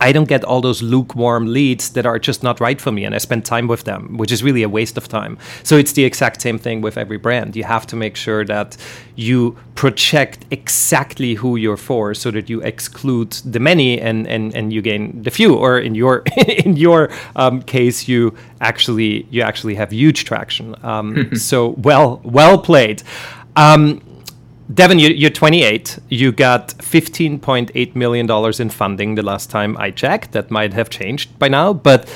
I 0.00 0.12
don't 0.12 0.28
get 0.28 0.44
all 0.44 0.60
those 0.60 0.82
lukewarm 0.82 1.46
leads 1.52 1.90
that 1.90 2.06
are 2.06 2.18
just 2.18 2.42
not 2.42 2.60
right 2.60 2.80
for 2.80 2.92
me, 2.92 3.04
and 3.04 3.14
I 3.14 3.18
spend 3.18 3.44
time 3.44 3.66
with 3.66 3.84
them, 3.84 4.16
which 4.18 4.30
is 4.30 4.42
really 4.42 4.62
a 4.62 4.68
waste 4.68 4.96
of 4.96 5.08
time. 5.08 5.36
So 5.64 5.76
it's 5.76 5.92
the 5.92 6.04
exact 6.04 6.40
same 6.42 6.58
thing 6.58 6.80
with 6.80 6.96
every 6.96 7.16
brand. 7.16 7.56
You 7.56 7.64
have 7.64 7.86
to 7.88 7.96
make 7.96 8.16
sure 8.16 8.44
that 8.44 8.76
you 9.16 9.56
project 9.74 10.44
exactly 10.50 11.34
who 11.34 11.56
you're 11.56 11.76
for, 11.76 12.14
so 12.14 12.30
that 12.30 12.48
you 12.48 12.60
exclude 12.60 13.32
the 13.44 13.58
many 13.58 14.00
and 14.00 14.26
and, 14.28 14.54
and 14.54 14.72
you 14.72 14.82
gain 14.82 15.22
the 15.22 15.30
few. 15.30 15.56
Or 15.56 15.78
in 15.78 15.94
your 15.94 16.22
in 16.46 16.76
your 16.76 17.10
um, 17.34 17.62
case, 17.62 18.06
you 18.06 18.34
actually 18.60 19.26
you 19.30 19.42
actually 19.42 19.74
have 19.74 19.90
huge 19.90 20.24
traction. 20.24 20.76
Um, 20.84 21.34
so 21.34 21.70
well 21.78 22.20
well 22.22 22.58
played. 22.58 23.02
Um, 23.56 24.00
Devon, 24.72 25.00
you're 25.00 25.30
28. 25.30 25.98
You 26.10 26.30
got 26.30 26.68
$15.8 26.78 27.96
million 27.96 28.30
in 28.60 28.70
funding 28.70 29.14
the 29.16 29.22
last 29.22 29.50
time 29.50 29.76
I 29.78 29.90
checked. 29.90 30.32
That 30.32 30.50
might 30.50 30.72
have 30.74 30.90
changed 30.90 31.36
by 31.40 31.48
now. 31.48 31.72
But 31.72 32.08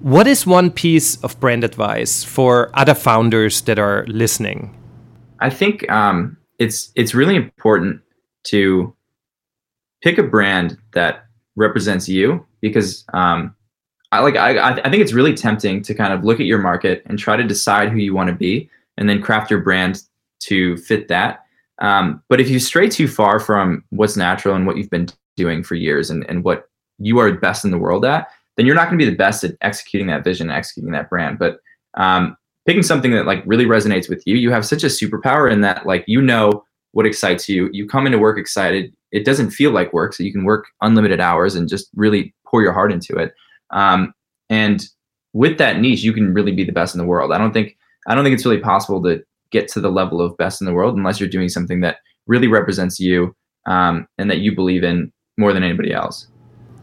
what 0.00 0.28
is 0.28 0.46
one 0.46 0.70
piece 0.70 1.16
of 1.24 1.38
brand 1.40 1.64
advice 1.64 2.22
for 2.22 2.70
other 2.74 2.94
founders 2.94 3.62
that 3.62 3.78
are 3.78 4.04
listening? 4.06 4.76
I 5.40 5.50
think 5.50 5.90
um, 5.90 6.36
it's 6.58 6.92
it's 6.94 7.14
really 7.14 7.34
important 7.34 8.00
to 8.44 8.94
pick 10.02 10.18
a 10.18 10.22
brand 10.22 10.78
that 10.92 11.26
represents 11.56 12.08
you 12.08 12.46
because 12.60 13.04
um, 13.14 13.54
I 14.12 14.20
like 14.20 14.36
I 14.36 14.74
I 14.78 14.90
think 14.90 15.02
it's 15.02 15.12
really 15.12 15.34
tempting 15.34 15.82
to 15.82 15.94
kind 15.94 16.12
of 16.12 16.24
look 16.24 16.38
at 16.38 16.46
your 16.46 16.58
market 16.58 17.02
and 17.06 17.18
try 17.18 17.36
to 17.36 17.44
decide 17.44 17.90
who 17.90 17.98
you 17.98 18.14
want 18.14 18.28
to 18.28 18.34
be 18.34 18.70
and 18.96 19.08
then 19.08 19.20
craft 19.20 19.50
your 19.50 19.60
brand 19.60 20.02
to 20.40 20.76
fit 20.76 21.08
that 21.08 21.45
um, 21.78 22.22
but 22.28 22.40
if 22.40 22.48
you 22.48 22.58
stray 22.58 22.88
too 22.88 23.08
far 23.08 23.38
from 23.38 23.84
what's 23.90 24.16
natural 24.16 24.54
and 24.54 24.66
what 24.66 24.76
you've 24.76 24.90
been 24.90 25.08
doing 25.36 25.62
for 25.62 25.74
years 25.74 26.10
and, 26.10 26.24
and 26.28 26.44
what 26.44 26.68
you 26.98 27.18
are 27.18 27.32
best 27.32 27.64
in 27.64 27.70
the 27.70 27.78
world 27.78 28.04
at, 28.04 28.28
then 28.56 28.64
you're 28.64 28.74
not 28.74 28.88
going 28.88 28.98
to 28.98 29.04
be 29.04 29.10
the 29.10 29.16
best 29.16 29.44
at 29.44 29.54
executing 29.60 30.06
that 30.08 30.24
vision, 30.24 30.50
executing 30.50 30.92
that 30.92 31.10
brand. 31.10 31.38
But 31.38 31.60
um, 31.94 32.36
picking 32.64 32.82
something 32.82 33.12
that 33.12 33.26
like 33.26 33.42
really 33.46 33.66
resonates 33.66 34.08
with 34.08 34.22
you, 34.26 34.36
you 34.36 34.50
have 34.50 34.66
such 34.66 34.82
a 34.82 34.86
superpower 34.86 35.50
in 35.50 35.60
that 35.60 35.86
like 35.86 36.04
you 36.06 36.22
know 36.22 36.64
what 36.92 37.06
excites 37.06 37.48
you. 37.48 37.68
You 37.72 37.86
come 37.86 38.06
into 38.06 38.18
work 38.18 38.38
excited. 38.38 38.94
It 39.12 39.24
doesn't 39.24 39.50
feel 39.50 39.70
like 39.70 39.92
work, 39.92 40.14
so 40.14 40.22
you 40.22 40.32
can 40.32 40.44
work 40.44 40.66
unlimited 40.80 41.20
hours 41.20 41.54
and 41.54 41.68
just 41.68 41.90
really 41.94 42.34
pour 42.46 42.62
your 42.62 42.72
heart 42.72 42.92
into 42.92 43.16
it. 43.16 43.34
Um, 43.70 44.14
and 44.48 44.86
with 45.34 45.58
that 45.58 45.80
niche, 45.80 46.02
you 46.02 46.14
can 46.14 46.32
really 46.32 46.52
be 46.52 46.64
the 46.64 46.72
best 46.72 46.94
in 46.94 46.98
the 46.98 47.06
world. 47.06 47.32
I 47.32 47.38
don't 47.38 47.52
think 47.52 47.76
I 48.06 48.14
don't 48.14 48.24
think 48.24 48.34
it's 48.34 48.46
really 48.46 48.60
possible 48.60 49.02
to 49.02 49.22
get 49.50 49.68
to 49.68 49.80
the 49.80 49.90
level 49.90 50.20
of 50.20 50.36
best 50.36 50.60
in 50.60 50.66
the 50.66 50.72
world 50.72 50.96
unless 50.96 51.20
you're 51.20 51.28
doing 51.28 51.48
something 51.48 51.80
that 51.80 51.96
really 52.26 52.48
represents 52.48 52.98
you 52.98 53.34
um, 53.66 54.06
and 54.18 54.30
that 54.30 54.38
you 54.38 54.54
believe 54.54 54.84
in 54.84 55.12
more 55.38 55.52
than 55.52 55.62
anybody 55.62 55.92
else. 55.92 56.28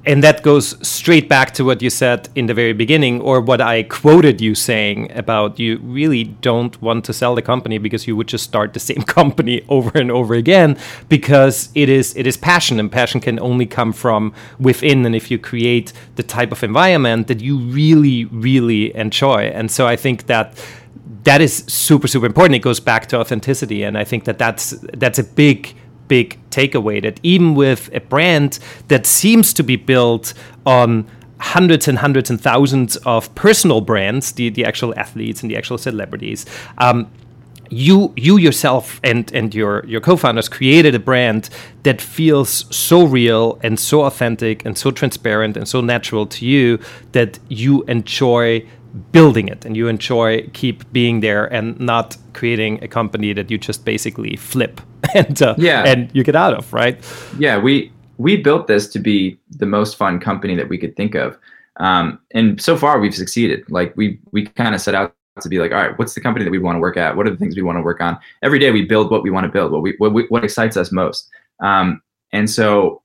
And 0.05 0.21
that 0.21 0.43
goes 0.43 0.75
straight 0.85 1.29
back 1.29 1.53
to 1.53 1.63
what 1.63 1.81
you 1.81 1.89
said 1.89 2.27
in 2.35 2.47
the 2.47 2.53
very 2.53 2.73
beginning, 2.73 3.21
or 3.21 3.39
what 3.39 3.61
I 3.61 3.83
quoted 3.83 4.41
you 4.41 4.53
saying 4.53 5.09
about 5.13 5.59
you 5.59 5.77
really 5.77 6.25
don't 6.25 6.79
want 6.81 7.05
to 7.05 7.13
sell 7.13 7.35
the 7.35 7.41
company 7.41 7.77
because 7.77 8.05
you 8.05 8.17
would 8.17 8.27
just 8.27 8.43
start 8.43 8.73
the 8.73 8.81
same 8.81 9.01
company 9.19 9.63
over 9.69 9.97
and 9.97 10.11
over 10.11 10.33
again 10.33 10.77
because 11.07 11.69
it 11.73 11.87
is 11.87 12.13
it 12.17 12.27
is 12.27 12.35
passion, 12.35 12.81
and 12.81 12.91
passion 12.91 13.21
can 13.21 13.39
only 13.39 13.65
come 13.65 13.93
from 13.93 14.33
within. 14.59 15.05
And 15.05 15.15
if 15.15 15.31
you 15.31 15.39
create 15.39 15.93
the 16.15 16.23
type 16.23 16.51
of 16.51 16.63
environment 16.63 17.27
that 17.27 17.39
you 17.39 17.57
really, 17.57 18.25
really 18.25 18.93
enjoy, 18.97 19.53
and 19.55 19.71
so 19.71 19.87
I 19.87 19.95
think 19.95 20.25
that 20.25 20.61
that 21.23 21.41
is 21.41 21.63
super 21.67 22.07
super 22.07 22.25
important. 22.25 22.55
It 22.55 22.59
goes 22.59 22.79
back 22.79 23.07
to 23.07 23.19
authenticity, 23.19 23.83
and 23.83 23.97
I 23.97 24.03
think 24.03 24.25
that 24.25 24.37
that's 24.37 24.71
that's 24.93 25.19
a 25.19 25.23
big 25.23 25.75
big 26.07 26.39
takeaway. 26.49 27.01
That 27.01 27.19
even 27.23 27.55
with 27.55 27.89
a 27.93 27.99
brand 27.99 28.59
that 28.87 29.05
seems 29.05 29.53
to 29.53 29.63
be 29.63 29.75
built 29.75 30.33
on 30.65 31.07
hundreds 31.39 31.89
and 31.89 31.97
hundreds 31.97 32.29
and 32.29 32.39
thousands 32.39 32.95
of 32.97 33.33
personal 33.35 33.81
brands, 33.81 34.31
the 34.33 34.49
the 34.49 34.65
actual 34.65 34.93
athletes 34.97 35.41
and 35.41 35.51
the 35.51 35.57
actual 35.57 35.77
celebrities. 35.77 36.45
Um, 36.77 37.09
you 37.69 38.13
you 38.15 38.37
yourself 38.37 38.99
and 39.03 39.31
and 39.33 39.55
your 39.55 39.85
your 39.87 39.99
co-founders 39.99 40.47
created 40.47 40.93
a 40.93 40.99
brand 40.99 41.49
that 41.83 41.99
feels 42.01 42.65
so 42.75 43.03
real 43.03 43.59
and 43.63 43.79
so 43.79 44.03
authentic 44.03 44.63
and 44.65 44.77
so 44.77 44.91
transparent 44.91 45.57
and 45.57 45.67
so 45.67 45.81
natural 45.81 46.25
to 46.27 46.45
you 46.45 46.79
that 47.13 47.39
you 47.49 47.83
enjoy 47.83 48.65
building 49.11 49.47
it 49.47 49.65
and 49.65 49.75
you 49.75 49.87
enjoy 49.87 50.47
keep 50.53 50.91
being 50.93 51.21
there 51.21 51.51
and 51.51 51.79
not 51.79 52.15
creating 52.33 52.83
a 52.83 52.87
company 52.87 53.33
that 53.33 53.49
you 53.49 53.57
just 53.57 53.85
basically 53.85 54.35
flip 54.35 54.81
and 55.15 55.41
uh, 55.41 55.55
yeah. 55.57 55.83
and 55.83 56.11
you 56.13 56.23
get 56.23 56.35
out 56.35 56.53
of 56.53 56.71
right? 56.73 57.03
Yeah 57.37 57.57
we 57.57 57.91
we 58.17 58.37
built 58.37 58.67
this 58.67 58.87
to 58.87 58.99
be 58.99 59.39
the 59.49 59.65
most 59.65 59.97
fun 59.97 60.19
company 60.19 60.55
that 60.55 60.69
we 60.69 60.77
could 60.77 60.95
think 60.95 61.15
of. 61.15 61.37
Um, 61.77 62.19
and 62.31 62.61
so 62.61 62.77
far 62.77 62.99
we've 62.99 63.15
succeeded. 63.15 63.69
Like 63.69 63.95
we 63.97 64.19
we 64.31 64.45
kind 64.45 64.75
of 64.75 64.81
set 64.81 64.93
out 64.93 65.15
to 65.41 65.49
be 65.49 65.57
like 65.57 65.71
all 65.71 65.79
right 65.79 65.97
what's 65.97 66.13
the 66.13 66.21
company 66.21 66.45
that 66.45 66.51
we 66.51 66.59
want 66.59 66.75
to 66.75 66.79
work 66.79 66.97
at? 66.97 67.17
What 67.17 67.25
are 67.25 67.31
the 67.31 67.37
things 67.37 67.55
we 67.55 67.63
want 67.63 67.77
to 67.77 67.81
work 67.81 68.01
on? 68.01 68.19
Every 68.43 68.59
day 68.59 68.71
we 68.71 68.85
build 68.85 69.09
what 69.09 69.23
we 69.23 69.31
want 69.31 69.45
to 69.45 69.51
build 69.51 69.71
what 69.71 69.81
we 69.81 69.95
what, 69.97 70.13
we, 70.13 70.25
what 70.29 70.43
excites 70.43 70.77
us 70.77 70.91
most. 70.91 71.29
Um, 71.59 72.01
and 72.31 72.49
so 72.49 73.01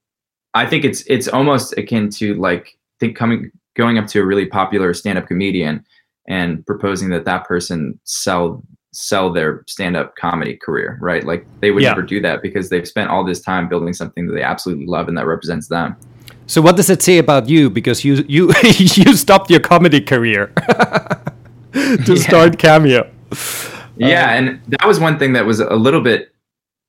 I 0.55 0.67
think 0.67 0.85
it's 0.85 1.03
it's 1.07 1.29
almost 1.29 1.77
akin 1.79 2.11
to 2.11 2.35
like 2.35 2.77
think 3.01 3.17
coming 3.17 3.51
going 3.79 3.97
up 3.97 4.07
to 4.09 4.21
a 4.21 4.27
really 4.27 4.45
popular 4.45 4.93
stand-up 4.93 5.27
comedian 5.27 5.85
and 6.29 6.67
proposing 6.67 7.09
that 7.11 7.25
that 7.25 7.47
person 7.47 7.99
sell 8.05 8.63
sell 8.93 9.33
their 9.33 9.63
stand-up 9.69 10.17
comedy 10.17 10.57
career, 10.57 10.99
right? 11.01 11.25
Like 11.25 11.47
they 11.61 11.71
would 11.71 11.83
Yeah. 11.83 11.91
never 11.91 12.03
do 12.03 12.21
that 12.23 12.43
because 12.43 12.69
they've 12.69 12.89
spent 12.89 13.11
all 13.11 13.25
this 13.25 13.41
time 13.41 13.69
building 13.69 13.93
something 13.93 14.27
that 14.27 14.33
they 14.33 14.43
absolutely 14.43 14.87
love 14.87 15.09
and 15.09 15.17
that 15.17 15.27
represents 15.27 15.69
them. 15.69 15.95
So 16.47 16.61
what 16.63 16.75
does 16.77 16.91
it 16.91 17.03
say 17.03 17.19
about 17.19 17.49
you? 17.49 17.71
Because 17.71 18.05
you 18.05 18.25
you 18.29 18.53
you 18.65 19.15
stopped 19.15 19.51
your 19.51 19.61
comedy 19.61 20.01
career 20.01 20.47
to 22.07 22.17
start 22.17 22.59
Cameo. 22.59 23.09
Yeah, 23.97 24.25
uh, 24.25 24.37
and 24.37 24.61
that 24.69 24.87
was 24.87 24.99
one 24.99 25.19
thing 25.19 25.33
that 25.35 25.47
was 25.47 25.61
a 25.61 25.77
little 25.77 26.01
bit 26.01 26.33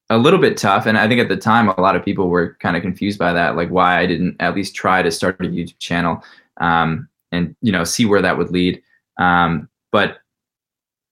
a 0.09 0.17
little 0.17 0.39
bit 0.39 0.57
tough 0.57 0.87
and 0.87 0.97
I 0.97 1.07
think 1.07 1.21
at 1.21 1.29
the 1.29 1.37
time 1.37 1.69
a 1.69 1.81
lot 1.81 1.95
of 1.95 2.03
people 2.03 2.29
were 2.29 2.57
kind 2.59 2.75
of 2.75 2.81
confused 2.81 3.19
by 3.19 3.31
that 3.33 3.55
like 3.55 3.69
why 3.69 3.99
I 3.99 4.07
didn't 4.07 4.37
at 4.39 4.55
least 4.55 4.73
try 4.73 5.03
to 5.03 5.11
start 5.11 5.35
a 5.39 5.43
YouTube 5.43 5.77
channel 5.77 6.23
um, 6.59 7.07
and 7.31 7.55
you 7.61 7.71
know 7.71 7.83
see 7.83 8.05
where 8.05 8.21
that 8.21 8.37
would 8.37 8.51
lead. 8.51 8.81
Um, 9.19 9.69
but 9.91 10.17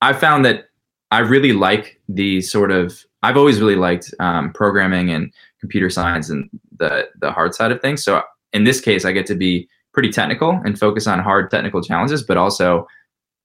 I 0.02 0.14
found 0.14 0.46
that 0.46 0.66
I 1.12 1.20
really 1.20 1.54
like 1.54 2.00
the 2.10 2.42
sort 2.42 2.72
of 2.72 3.04
I've 3.24 3.38
always 3.38 3.60
really 3.60 3.76
liked 3.76 4.14
um, 4.20 4.52
programming 4.54 5.10
and 5.10 5.34
computer 5.60 5.90
science 5.90 6.30
and 6.30 6.50
the 6.78 7.08
the 7.20 7.32
hard 7.32 7.56
side 7.56 7.72
of 7.72 7.82
things. 7.82 8.04
So 8.04 8.22
in 8.54 8.64
this 8.64 8.82
case, 8.82 9.06
I 9.06 9.12
get 9.12 9.26
to 9.28 9.36
be 9.36 9.68
pretty 9.94 10.10
technical 10.12 10.52
and 10.64 10.78
focus 10.78 11.08
on 11.08 11.20
hard 11.20 11.50
technical 11.50 11.82
challenges, 11.82 12.24
but 12.24 12.38
also 12.38 12.88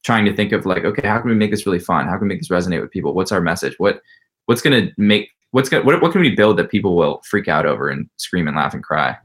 trying 0.05 0.25
to 0.25 0.35
think 0.35 0.53
of 0.53 0.67
like, 0.67 0.85
okay, 0.85 1.07
how 1.07 1.19
can 1.19 1.31
we 1.31 1.37
make 1.37 1.51
this 1.51 1.67
really 1.67 1.79
fun? 1.79 2.07
How 2.07 2.19
can 2.19 2.23
we 2.23 2.35
make 2.35 2.41
this 2.41 2.49
resonate 2.49 2.81
with 2.81 2.91
people? 2.91 3.15
What's 3.15 3.33
our 3.33 3.41
message? 3.41 3.75
What 3.79 4.03
what's 4.47 4.61
gonna 4.61 4.89
make 4.97 5.31
what's 5.53 5.69
gonna 5.69 5.85
what, 5.85 6.01
what 6.03 6.13
can 6.13 6.21
we 6.21 6.35
build 6.35 6.59
that 6.59 6.71
people 6.71 6.97
will 6.97 7.23
freak 7.25 7.49
out 7.49 7.67
over 7.67 7.89
and 7.89 8.09
scream 8.17 8.49
and 8.49 8.57
laugh 8.57 8.75
and 8.75 8.83
cry? 8.83 9.17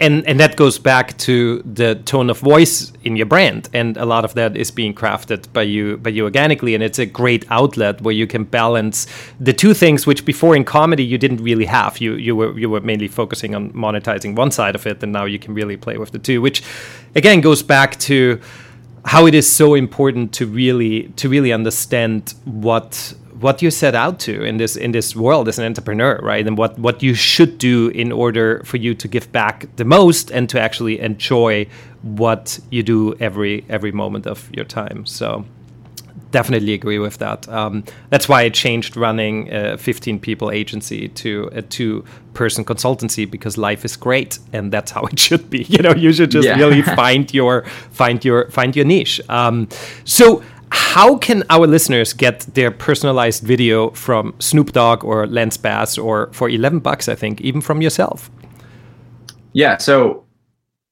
And 0.00 0.26
and 0.28 0.38
that 0.38 0.56
goes 0.56 0.78
back 0.78 1.16
to 1.18 1.62
the 1.62 1.96
tone 1.96 2.30
of 2.30 2.38
voice 2.38 2.92
in 3.02 3.16
your 3.16 3.26
brand. 3.26 3.68
And 3.72 3.96
a 3.96 4.04
lot 4.04 4.24
of 4.24 4.34
that 4.34 4.56
is 4.56 4.70
being 4.70 4.94
crafted 4.94 5.52
by 5.52 5.62
you 5.62 5.96
by 5.96 6.10
you 6.10 6.24
organically. 6.24 6.74
And 6.74 6.82
it's 6.84 6.98
a 6.98 7.06
great 7.06 7.44
outlet 7.50 8.00
where 8.00 8.14
you 8.14 8.26
can 8.26 8.44
balance 8.44 9.06
the 9.40 9.52
two 9.52 9.74
things 9.74 10.06
which 10.06 10.24
before 10.24 10.54
in 10.54 10.64
comedy 10.64 11.04
you 11.04 11.18
didn't 11.18 11.42
really 11.42 11.64
have. 11.64 11.98
You 11.98 12.14
you 12.14 12.36
were 12.36 12.58
you 12.58 12.70
were 12.70 12.80
mainly 12.80 13.08
focusing 13.08 13.54
on 13.54 13.70
monetizing 13.72 14.36
one 14.36 14.50
side 14.50 14.74
of 14.74 14.86
it. 14.86 15.02
And 15.02 15.12
now 15.12 15.24
you 15.24 15.38
can 15.38 15.54
really 15.54 15.76
play 15.76 15.98
with 15.98 16.12
the 16.12 16.18
two 16.18 16.40
which 16.40 16.62
again 17.14 17.40
goes 17.40 17.62
back 17.62 17.98
to 18.00 18.40
how 19.04 19.26
it 19.26 19.34
is 19.34 19.50
so 19.50 19.74
important 19.74 20.32
to 20.34 20.46
really 20.46 21.08
to 21.16 21.28
really 21.28 21.52
understand 21.52 22.34
what 22.44 23.14
what 23.40 23.62
you 23.62 23.70
set 23.70 23.94
out 23.94 24.18
to 24.20 24.42
in 24.44 24.56
this 24.58 24.76
in 24.76 24.92
this 24.92 25.14
world 25.14 25.48
as 25.48 25.58
an 25.58 25.64
entrepreneur, 25.64 26.18
right? 26.22 26.46
And 26.46 26.58
what 26.58 26.78
what 26.78 27.02
you 27.02 27.14
should 27.14 27.58
do 27.58 27.88
in 27.88 28.12
order 28.12 28.62
for 28.64 28.76
you 28.78 28.94
to 28.94 29.08
give 29.08 29.30
back 29.32 29.66
the 29.76 29.84
most 29.84 30.30
and 30.30 30.48
to 30.48 30.60
actually 30.60 30.98
enjoy 31.00 31.66
what 32.02 32.58
you 32.70 32.82
do 32.82 33.14
every 33.20 33.64
every 33.68 33.92
moment 33.92 34.26
of 34.26 34.48
your 34.56 34.64
time. 34.66 35.06
So 35.06 35.44
definitely 36.30 36.74
agree 36.74 36.98
with 36.98 37.18
that. 37.18 37.48
Um, 37.48 37.84
that's 38.10 38.28
why 38.28 38.42
I 38.42 38.50
changed 38.50 38.96
running 38.96 39.48
a 39.52 39.78
15 39.78 40.20
people 40.20 40.50
agency 40.50 41.08
to 41.08 41.48
a 41.52 41.62
two 41.62 42.04
person 42.34 42.64
consultancy 42.64 43.24
because 43.30 43.56
life 43.56 43.84
is 43.84 43.96
great 43.96 44.38
and 44.52 44.70
that's 44.72 44.90
how 44.90 45.02
it 45.12 45.18
should 45.18 45.48
be. 45.48 45.62
You 45.68 45.78
know, 45.78 45.94
you 45.94 46.12
should 46.12 46.30
just 46.30 46.46
Yeah. 46.46 46.58
really 46.58 46.82
find 46.96 47.32
your 47.32 47.64
find 47.92 48.24
your 48.24 48.50
find 48.50 48.76
your 48.76 48.84
niche. 48.84 49.20
Um, 49.28 49.68
so 50.04 50.42
how 50.88 51.18
can 51.18 51.44
our 51.50 51.66
listeners 51.66 52.14
get 52.14 52.40
their 52.54 52.70
personalized 52.70 53.42
video 53.42 53.90
from 53.90 54.34
Snoop 54.38 54.72
Dogg 54.72 55.04
or 55.04 55.26
Lance 55.26 55.58
Bass 55.58 55.98
or 55.98 56.32
for 56.32 56.48
11 56.48 56.78
bucks, 56.78 57.10
I 57.10 57.14
think, 57.14 57.42
even 57.42 57.60
from 57.60 57.82
yourself? 57.82 58.30
Yeah, 59.52 59.76
so 59.76 60.24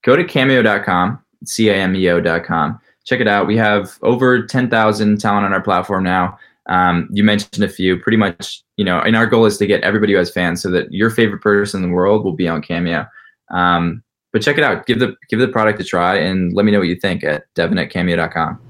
go 0.04 0.14
to 0.14 0.22
cameo.com, 0.22 1.18
C 1.46 1.70
A 1.70 1.74
M 1.74 1.96
E 1.96 2.11
O.com. 2.11 2.78
Check 3.06 3.20
it 3.20 3.26
out. 3.26 3.46
We 3.46 3.56
have 3.56 3.98
over 4.02 4.46
10,000 4.46 5.18
talent 5.18 5.46
on 5.46 5.54
our 5.54 5.62
platform 5.62 6.04
now. 6.04 6.38
Um, 6.68 7.09
you 7.11 7.24
mentioned 7.24 7.64
a 7.64 7.68
few, 7.68 7.98
pretty 7.98 8.18
much, 8.18 8.62
you 8.76 8.85
know, 8.85 8.98
and 8.98 9.16
our 9.16 9.26
goal 9.26 9.46
is 9.46 9.56
to 9.59 9.66
get 9.66 9.82
everybody 9.82 10.12
who 10.12 10.18
has 10.18 10.30
fans 10.30 10.61
so 10.61 10.70
that 10.72 10.92
your 10.92 11.09
favorite 11.09 11.40
person 11.40 11.82
in 11.82 11.88
the 11.88 11.94
world 11.94 12.22
will 12.22 12.35
be 12.35 12.48
on 12.48 12.61
Cameo. 12.61 13.06
Um, 13.50 14.02
but 14.30 14.42
check 14.42 14.59
it 14.59 14.64
out. 14.64 14.85
Give 14.85 14.98
the 14.98 15.16
give 15.30 15.38
the 15.38 15.48
product 15.48 15.80
a 15.80 15.85
try 15.85 16.16
and 16.16 16.52
let 16.52 16.66
me 16.66 16.72
know 16.72 16.80
what 16.80 16.88
you 16.88 16.96
think 16.96 17.24
at 17.24 17.44
devon 17.54 17.78
at 17.78 17.88
cameo.com. 17.88 18.61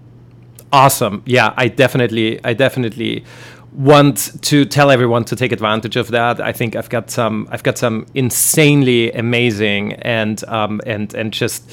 awesome. 0.72 1.22
Yeah 1.26 1.54
i 1.56 1.68
definitely 1.68 2.40
i 2.44 2.52
definitely 2.54 3.24
want 3.72 4.30
to 4.42 4.64
tell 4.64 4.90
everyone 4.90 5.24
to 5.24 5.36
take 5.36 5.52
advantage 5.52 5.96
of 5.96 6.08
that. 6.08 6.40
I 6.40 6.52
think 6.52 6.76
i've 6.76 6.88
got 6.88 7.10
some 7.10 7.46
i've 7.50 7.62
got 7.62 7.78
some 7.78 8.06
insanely 8.14 9.12
amazing 9.12 9.92
and 9.94 10.42
um 10.48 10.80
and 10.86 11.12
and 11.14 11.32
just 11.32 11.70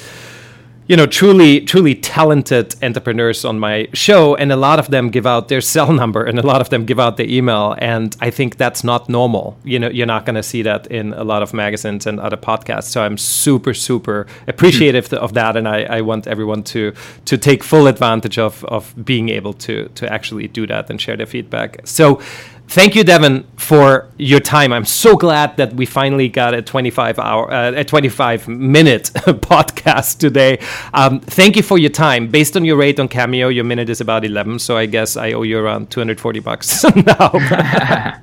you 0.86 0.96
know 0.96 1.06
truly 1.06 1.60
truly 1.60 1.94
talented 1.94 2.74
entrepreneurs 2.82 3.44
on 3.44 3.58
my 3.58 3.88
show 3.92 4.34
and 4.36 4.52
a 4.52 4.56
lot 4.56 4.78
of 4.78 4.90
them 4.90 5.10
give 5.10 5.26
out 5.26 5.48
their 5.48 5.60
cell 5.74 5.92
number 5.92 6.24
and 6.24 6.38
a 6.38 6.46
lot 6.46 6.60
of 6.60 6.70
them 6.70 6.84
give 6.84 7.00
out 7.00 7.16
their 7.16 7.28
email 7.28 7.74
and 7.78 8.16
i 8.20 8.30
think 8.30 8.56
that's 8.56 8.84
not 8.84 9.08
normal. 9.08 9.56
You 9.64 9.78
know 9.78 9.88
you're 9.88 10.06
not 10.06 10.26
going 10.26 10.36
to 10.36 10.42
see 10.42 10.62
that 10.62 10.86
in 10.88 11.14
a 11.14 11.24
lot 11.24 11.42
of 11.42 11.52
magazines 11.54 12.06
and 12.06 12.20
other 12.20 12.36
podcasts 12.36 12.84
so 12.84 13.02
i'm 13.02 13.18
super 13.18 13.74
super 13.74 14.26
appreciative 14.46 15.12
of 15.12 15.34
that 15.34 15.56
and 15.56 15.68
I, 15.68 15.82
I 15.84 16.00
want 16.00 16.26
everyone 16.26 16.62
to 16.64 16.92
to 17.24 17.38
take 17.38 17.62
full 17.64 17.86
advantage 17.86 18.38
of 18.38 18.64
of 18.64 18.94
being 19.04 19.28
able 19.28 19.54
to 19.54 19.88
to 19.94 20.12
actually 20.12 20.48
do 20.48 20.66
that 20.66 20.90
and 20.90 21.00
share 21.00 21.16
their 21.16 21.26
feedback. 21.26 21.80
So 21.84 22.20
Thank 22.66 22.96
you, 22.96 23.04
Devon, 23.04 23.46
for 23.56 24.08
your 24.18 24.40
time. 24.40 24.72
I'm 24.72 24.84
so 24.84 25.16
glad 25.16 25.56
that 25.58 25.74
we 25.74 25.86
finally 25.86 26.28
got 26.28 26.54
a 26.54 26.62
25 26.62 27.18
hour, 27.18 27.52
uh, 27.52 27.72
a 27.72 27.84
25 27.84 28.48
minute 28.48 29.10
podcast 29.14 30.18
today. 30.18 30.58
Um, 30.92 31.20
thank 31.20 31.56
you 31.56 31.62
for 31.62 31.78
your 31.78 31.90
time. 31.90 32.28
Based 32.28 32.56
on 32.56 32.64
your 32.64 32.76
rate 32.76 32.98
on 32.98 33.08
Cameo, 33.08 33.48
your 33.48 33.64
minute 33.64 33.90
is 33.90 34.00
about 34.00 34.24
11, 34.24 34.58
so 34.58 34.76
I 34.76 34.86
guess 34.86 35.16
I 35.16 35.32
owe 35.32 35.42
you 35.42 35.58
around 35.58 35.90
240 35.90 36.40
bucks 36.40 36.84
now. 36.96 37.30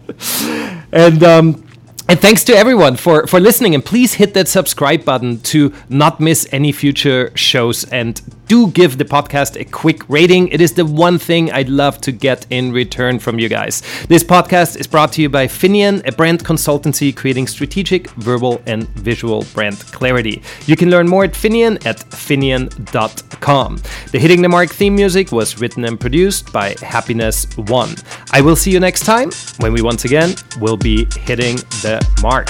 and 0.92 1.24
um, 1.24 1.64
and 2.10 2.20
thanks 2.20 2.44
to 2.46 2.54
everyone 2.54 2.98
for, 2.98 3.26
for 3.28 3.40
listening. 3.40 3.74
And 3.74 3.86
please 3.86 4.16
hit 4.16 4.34
that 4.34 4.50
subscribe 4.50 5.06
button 5.06 5.40
to 5.42 5.74
not 5.88 6.20
miss 6.20 6.46
any 6.52 6.74
future 6.74 7.32
shows. 7.36 7.86
And 7.86 8.20
do 8.52 8.68
give 8.72 8.98
the 8.98 9.06
podcast 9.06 9.58
a 9.58 9.64
quick 9.64 10.02
rating. 10.10 10.50
It 10.50 10.60
is 10.60 10.74
the 10.74 10.86
one 10.86 11.18
thing 11.18 11.50
I'd 11.54 11.70
love 11.70 12.02
to 12.02 12.12
get 12.12 12.46
in 12.50 12.74
return 12.74 13.18
from 13.18 13.40
you 13.40 13.48
guys. 13.48 13.82
This 14.10 14.26
podcast 14.26 14.78
is 14.78 14.88
brought 14.88 15.14
to 15.14 15.22
you 15.22 15.30
by 15.30 15.48
Finien, 15.48 16.06
a 16.06 16.12
brand 16.12 16.44
consultancy 16.44 17.16
creating 17.16 17.48
strategic, 17.48 18.10
verbal, 18.10 18.62
and 18.66 18.90
visual 18.90 19.46
brand 19.54 19.80
clarity. 19.94 20.44
You 20.66 20.76
can 20.76 20.90
learn 20.90 21.08
more 21.08 21.24
at 21.24 21.32
Finien 21.32 21.86
at 21.86 22.00
finien.com. 22.10 23.82
The 24.12 24.20
Hitting 24.20 24.42
the 24.42 24.50
Mark 24.50 24.70
theme 24.70 24.98
music 24.98 25.32
was 25.32 25.62
written 25.62 25.86
and 25.86 25.98
produced 25.98 26.52
by 26.52 26.76
Happiness 26.82 27.48
One. 27.56 27.96
I 28.34 28.42
will 28.42 28.58
see 28.58 28.72
you 28.72 28.82
next 28.82 29.06
time 29.06 29.32
when 29.60 29.72
we 29.72 29.82
once 29.82 30.04
again 30.04 30.36
will 30.60 30.76
be 30.76 31.08
hitting 31.26 31.56
the 31.86 32.06
mark. 32.22 32.50